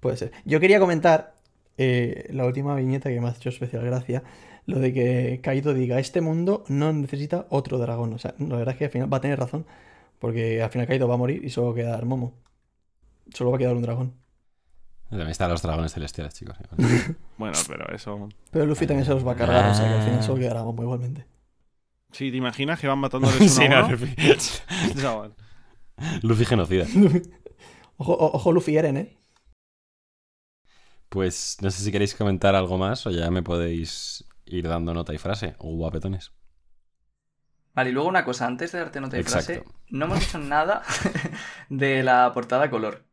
[0.04, 0.32] Puede ser.
[0.46, 1.34] Yo quería comentar
[1.78, 4.22] eh, la última viñeta que me ha hecho especial gracia.
[4.68, 8.14] Lo de que Kaido diga, este mundo no necesita otro dragón.
[8.14, 9.66] O sea, la verdad es que al final va a tener razón.
[10.20, 12.36] Porque al final Kaido va a morir y solo va a quedar Momo.
[13.34, 14.14] Solo va a quedar un dragón.
[15.10, 16.56] También están los dragones celestiales, chicos.
[17.38, 18.30] Bueno, pero eso...
[18.52, 20.24] Pero Luffy también se los va a cargar, o sea que al final Ah.
[20.24, 21.26] solo quedará Momo igualmente.
[22.12, 23.92] Sí, ¿te imaginas que van matándoles uno Sí, a no, uno?
[23.92, 24.16] Luffy.
[26.22, 26.86] Luffy genocida.
[27.98, 29.18] Ojo, ojo Luffy Eren, ¿eh?
[31.14, 35.14] Pues no sé si queréis comentar algo más o ya me podéis ir dando nota
[35.14, 35.56] y frase.
[35.60, 36.34] O guapetones.
[37.76, 39.32] Vale, y luego una cosa, antes de darte nota y Exacto.
[39.54, 40.84] frase, no hemos dicho nada
[41.70, 43.04] de la portada color.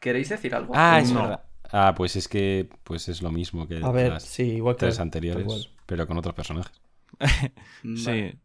[0.00, 0.74] ¿Queréis decir algo?
[0.74, 1.20] Ah, es No.
[1.22, 1.44] verdad.
[1.72, 4.86] Ah, pues es que pues es lo mismo que A ver, las sí, igual que...
[4.86, 6.80] tres anteriores, pero con otros personajes.
[7.82, 8.30] Vale.
[8.32, 8.40] Sí.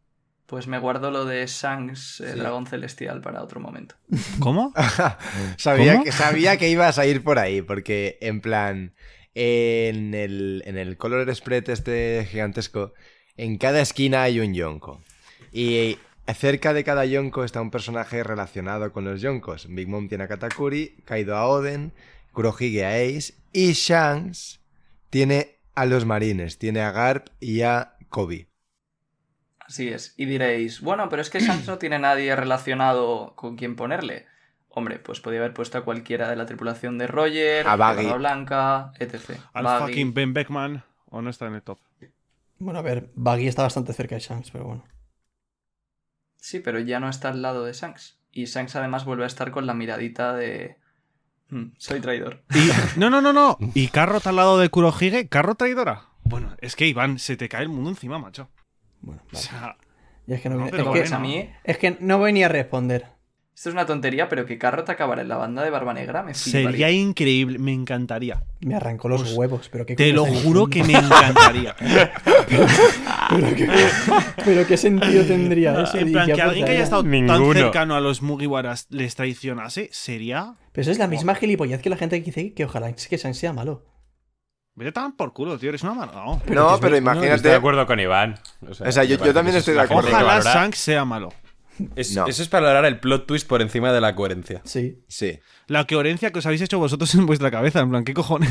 [0.48, 2.40] Pues me guardo lo de Shanks, Sí.
[2.40, 3.96] dragón celestial, para otro momento.
[4.40, 4.74] ¿Cómo?
[5.58, 6.04] sabía, ¿Cómo?
[6.04, 8.94] que, sabía que ibas a ir por ahí, porque en plan,
[9.34, 12.94] en el, en el Color Spread este gigantesco,
[13.38, 15.02] en cada esquina hay un Yonko.
[15.52, 15.98] Y
[16.36, 19.68] cerca de cada Yonko está un personaje relacionado con los Yonkos.
[19.70, 21.92] Big Mom tiene a Katakuri, Kaido a Oden,
[22.34, 24.60] Kurohige a Ace y Shanks
[25.10, 28.48] tiene a los marines, tiene a Garp y a Kobe.
[29.66, 30.14] Así es.
[30.18, 34.28] Y diréis, bueno, pero es que Shanks no tiene nadie relacionado con quien ponerle.
[34.70, 38.04] Hombre, pues podía haber puesto a cualquiera de la tripulación de Roger, A Baggy.
[38.04, 39.40] Barba Blanca, etc.
[39.54, 39.86] Al Baggy.
[39.88, 41.80] fucking Ben Beckman o no está en el top.
[42.60, 44.84] Bueno, a ver, Baggy está bastante cerca de Shanks, pero bueno.
[46.38, 48.20] Sí, pero ya no está al lado de Shanks.
[48.32, 50.78] Y Shanks además vuelve a estar con la miradita de...
[51.50, 52.44] "Mm, soy traidor.
[52.54, 53.58] Y- no, no, no, no.
[53.74, 55.28] ¿Y Carrot al lado de Kurohige?
[55.28, 56.10] ¿Carro traidora?
[56.24, 58.50] Bueno, es que Iván, se te cae el mundo encima, macho.
[59.06, 59.78] Bueno, O sea,
[60.28, 61.16] es que no, No, viene- pero es, que, bueno.
[61.16, 63.06] a mí, es que no voy ni a responder.
[63.56, 66.34] esto es una tontería, pero que Carrot acabara en la banda de Barba Negra me
[66.34, 66.92] sería fliparía.
[66.92, 68.44] increíble, me encantaría.
[68.62, 71.74] Me arrancó los Pues, huevos, pero qué Te lo juro que me encantaría.
[73.30, 73.70] pero, qué,
[74.44, 75.98] pero qué sentido tendría eso.
[75.98, 79.90] En ¿Y plan, que alguien que haya estado tan cercano a los Mugiwaras les traicionase,
[79.92, 80.56] sería.
[80.72, 83.54] Pero eso es la misma gilipollez que la gente que dice que ojalá que sea
[83.54, 83.86] malo.
[84.76, 86.12] Vete tan por culo, tío, eres una mano.
[86.14, 87.54] no, pero verdad, Estoy de imagínate.
[87.54, 88.36] acuerdo con Iván.
[88.68, 90.10] O sea, yo- yo también estoy de acuerdo.
[90.10, 91.30] Ojalá Shanks sea malo.
[91.96, 92.26] Es- No.
[92.28, 94.62] Eso es para valorar el plot twist por encima de la coherencia.
[94.66, 95.04] Sí.
[95.08, 95.40] Sí.
[95.68, 98.50] La coherencia que os habéis hecho vosotros en vuestra cabeza, en plan, ¿qué cojones?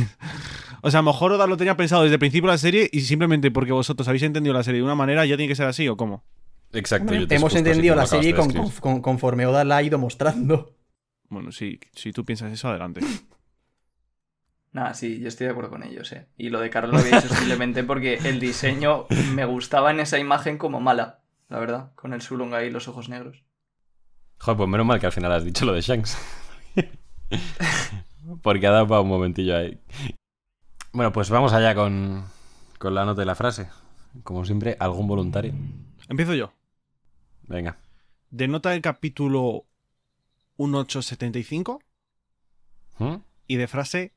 [0.83, 2.89] O sea, a lo mejor Oda lo tenía pensado desde el principio de la serie
[2.93, 5.66] y simplemente porque vosotros habéis entendido la serie de una manera ya tiene que ser
[5.66, 6.25] así o cómo.
[6.72, 7.05] Exacto.
[7.05, 8.81] Hombre, yo te hemos entendido la serie de con- describir.
[8.81, 10.75] con- conforme Oda la ha ido mostrando.
[11.31, 13.01] Bueno, sí, si tú piensas eso, adelante.
[14.75, 16.27] Nada, sí, yo estoy de acuerdo con ellos, eh.
[16.37, 20.18] Y lo de Carlos lo había hecho simplemente porque el diseño me gustaba en esa
[20.18, 23.45] imagen como mala, la verdad, con el Sulunga y los ojos negros.
[24.39, 26.18] Joder, pues menos mal que al final has dicho lo de Shanks.
[28.43, 29.81] Porque ha dado para un momentillo ahí.
[30.93, 32.25] Bueno, pues vamos allá con,
[32.81, 33.68] con la nota y la frase.
[34.25, 35.55] Como siempre, algún voluntario.
[36.09, 36.53] Empiezo yo.
[37.45, 37.79] Venga.
[38.31, 39.66] De nota del capítulo
[40.59, 41.81] 1875
[42.99, 43.14] ¿Mm?
[43.47, 44.14] y de frase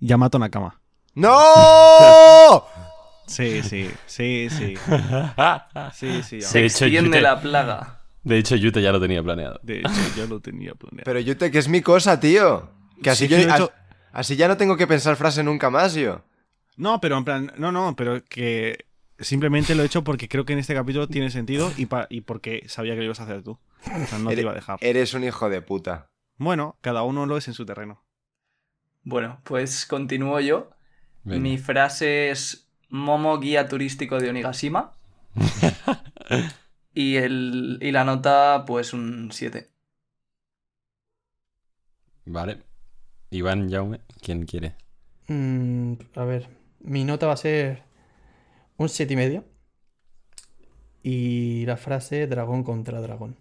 [0.00, 0.80] Yamato Nakama.
[1.14, 2.64] ¡No!
[3.26, 4.74] Sí, sí, sí, sí.
[5.94, 6.40] Sí, sí.
[6.42, 8.00] Se De hecho, extiende Yute- la plaga.
[8.22, 9.60] De hecho, Yute ya lo tenía planeado.
[9.62, 11.04] De hecho, ya lo tenía planeado.
[11.04, 12.70] Pero Yute, que es mi cosa, tío.
[13.02, 15.42] Que así, Sí, yo- que de hecho- as- así ya no tengo que pensar frase
[15.42, 16.22] nunca más, yo.
[16.76, 18.86] No, pero en plan, no, no, pero que
[19.18, 22.22] simplemente lo he hecho porque creo que en este capítulo tiene sentido y, pa- y
[22.22, 23.58] porque sabía que lo ibas a hacer tú.
[23.86, 24.78] O sea, no te iba a dejar.
[24.80, 26.06] Eres un hijo de puta.
[26.36, 28.03] Bueno, cada uno lo es en su terreno.
[29.04, 30.70] Bueno, pues continúo yo.
[31.22, 31.40] Venga.
[31.40, 34.92] Mi frase es Momo guía turístico de Onigashima.
[36.94, 39.70] y, el, y la nota, pues un 7.
[42.26, 42.62] Vale.
[43.30, 44.76] Iván Jaume, ¿quién quiere?
[45.28, 46.48] Mm, a ver,
[46.80, 47.82] mi nota va a ser
[48.76, 49.44] un 7 y medio.
[51.02, 53.36] Y la frase dragón contra dragón.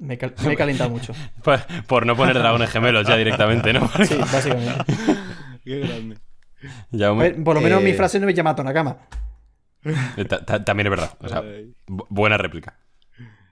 [0.00, 1.12] Me, cal- me he calentado mucho.
[1.42, 3.88] Por, por no poner dragones gemelos ya directamente, ¿no?
[4.04, 4.84] Sí, básicamente.
[5.64, 6.16] Qué grande.
[6.92, 7.84] A Jaume, ver, por lo menos Eh.
[7.84, 8.98] mi frase no me llama Tonakama.
[10.16, 11.10] eh, ta- ta- también es verdad.
[11.20, 12.78] O sea, bu- buena réplica.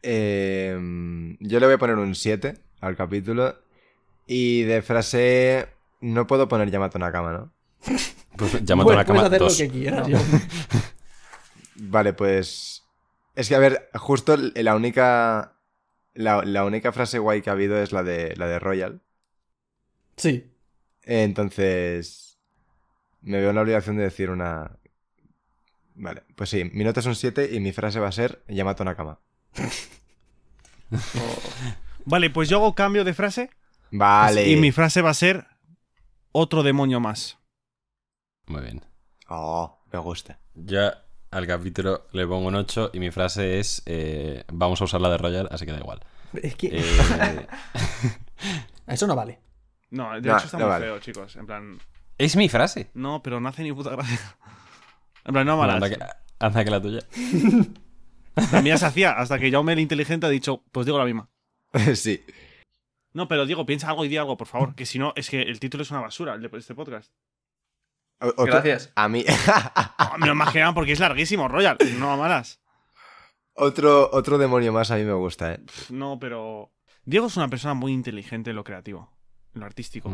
[0.02, 0.76] Eh,
[1.40, 3.56] yo le voy a poner un 7 al capítulo.
[4.26, 5.68] Y de frase.
[6.00, 7.52] No puedo poner Yamato Nakama, ¿no?
[8.36, 9.58] Pues Yamato Puedes- Nakama puedes hacer dos.
[9.60, 10.08] lo que quieras.
[10.08, 10.18] No.
[11.76, 12.84] Vale, pues.
[13.34, 15.52] Es que, a ver, justo la única.
[16.16, 19.02] La, la única frase guay que ha habido es la de, la de Royal.
[20.16, 20.50] Sí.
[21.02, 22.38] Entonces.
[23.20, 24.78] Me veo en la obligación de decir una.
[25.94, 28.84] Vale, pues sí, mi nota es un 7 y mi frase va a ser Yamato
[28.84, 29.20] Nakama.
[32.04, 33.50] Vale, pues yo hago cambio de frase
[33.90, 34.48] Vale.
[34.48, 35.46] y mi frase va a ser
[36.32, 37.38] otro demonio más.
[38.46, 38.82] Muy bien.
[39.28, 40.38] Oh, me gusta.
[40.54, 41.05] Ya
[41.36, 45.10] al capítulo le pongo un 8 y mi frase es eh, vamos a usar la
[45.10, 46.00] de Royal, así que da igual.
[46.42, 47.46] Es que Eh,
[48.86, 49.38] eso no vale.
[49.90, 50.86] No, de No, hecho está no muy vale.
[50.86, 51.36] feo, chicos.
[51.36, 51.78] En plan,
[52.18, 52.90] es mi frase.
[52.94, 54.18] no, pero no hace ni puta gracia.
[55.24, 55.74] En plan, no Bueno, malas.
[55.76, 57.00] anda, que, anda que la tuya.
[58.52, 61.30] La mía se hacía hasta que Jaume el inteligente ha dicho, pues digo la misma.
[61.94, 62.22] sí.
[63.14, 64.74] No, pero Diego, piensa algo y di algo, por favor.
[64.74, 67.10] Que si no, es que el título es una basura, el de este podcast.
[68.20, 68.92] Otro- Gracias.
[68.94, 69.24] A mí.
[69.48, 71.76] Ah, me lo imaginaban porque es larguísimo, Royal.
[71.98, 72.60] No a malas.
[73.54, 75.60] otro, otro demonio más a mí me gusta, ¿eh?
[75.90, 76.72] No, pero.
[77.04, 79.12] Diego es una persona muy inteligente en lo creativo,
[79.54, 80.10] en lo artístico.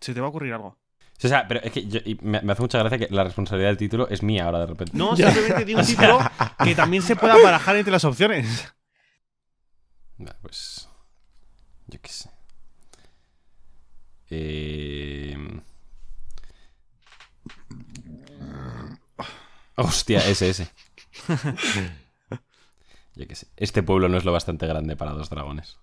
[0.00, 0.78] Se te va a ocurrir algo.
[1.24, 3.68] O sea, pero es que yo- y me, me hace mucha gracia que la responsabilidad
[3.70, 4.96] del título es mía ahora de repente.
[4.96, 6.18] No, simplemente di un título
[6.64, 8.72] que también se pueda barajar entre las opciones.
[10.18, 10.88] Nah, pues.
[11.88, 12.30] Yo qué sé.
[14.30, 15.36] Eh...
[19.76, 20.68] Hostia, ese, ese.
[23.14, 23.46] Yo qué sé.
[23.56, 25.78] Este pueblo no es lo bastante grande para dos dragones.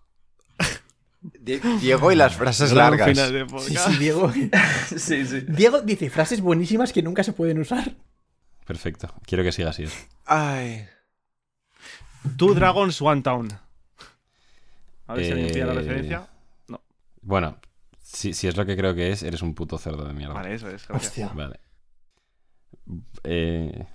[1.21, 3.09] Die- Diego y las frases largas.
[3.09, 3.89] final de Sí, podcast.
[3.91, 4.31] sí, Diego.
[4.97, 5.41] Sí, sí.
[5.47, 7.95] Diego dice frases buenísimas que nunca se pueden usar.
[8.65, 9.13] Perfecto.
[9.25, 9.83] Quiero que siga así.
[9.83, 9.97] eso.
[10.25, 10.87] Ay.
[12.37, 13.49] Two Dragons One Town.
[15.07, 16.27] A ver si alguien pilla la Eh, referencia.
[17.21, 17.57] Bueno,
[18.01, 20.33] si, si es lo que creo que es, eres un puto cerdo de mierda.
[20.35, 20.87] Vale, eso es.
[20.87, 21.07] gracias.
[21.09, 21.27] Hostia.
[21.33, 21.59] Vale.
[23.23, 23.85] Eh,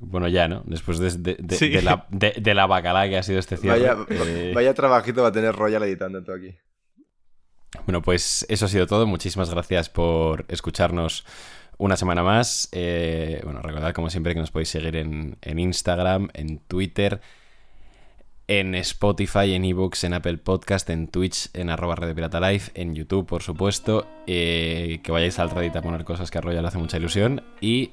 [0.00, 0.62] bueno, ya, ¿no?
[0.66, 1.70] Después de, de- de- Sí.
[1.70, 2.66] de la, de, de la
[3.08, 3.80] que ha sido este cierre.
[3.80, 6.54] Vaya, eh, vaya trabajito va a tener Royal editando todo aquí.
[7.86, 9.06] Bueno, pues eso ha sido todo.
[9.06, 11.24] Muchísimas gracias por escucharnos
[11.78, 12.68] una semana más.
[12.72, 17.20] Eh, bueno, recordad como siempre que nos podéis seguir en, en Instagram, en Twitter,
[18.46, 22.70] en Spotify, en ebooks, en Apple Podcast, en Twitch, en arroba Red de Pirata Life,
[22.74, 24.06] en YouTube, por supuesto.
[24.26, 27.42] Eh, que vayáis al Reddit a poner cosas que a Royal le hace mucha ilusión.
[27.60, 27.92] Y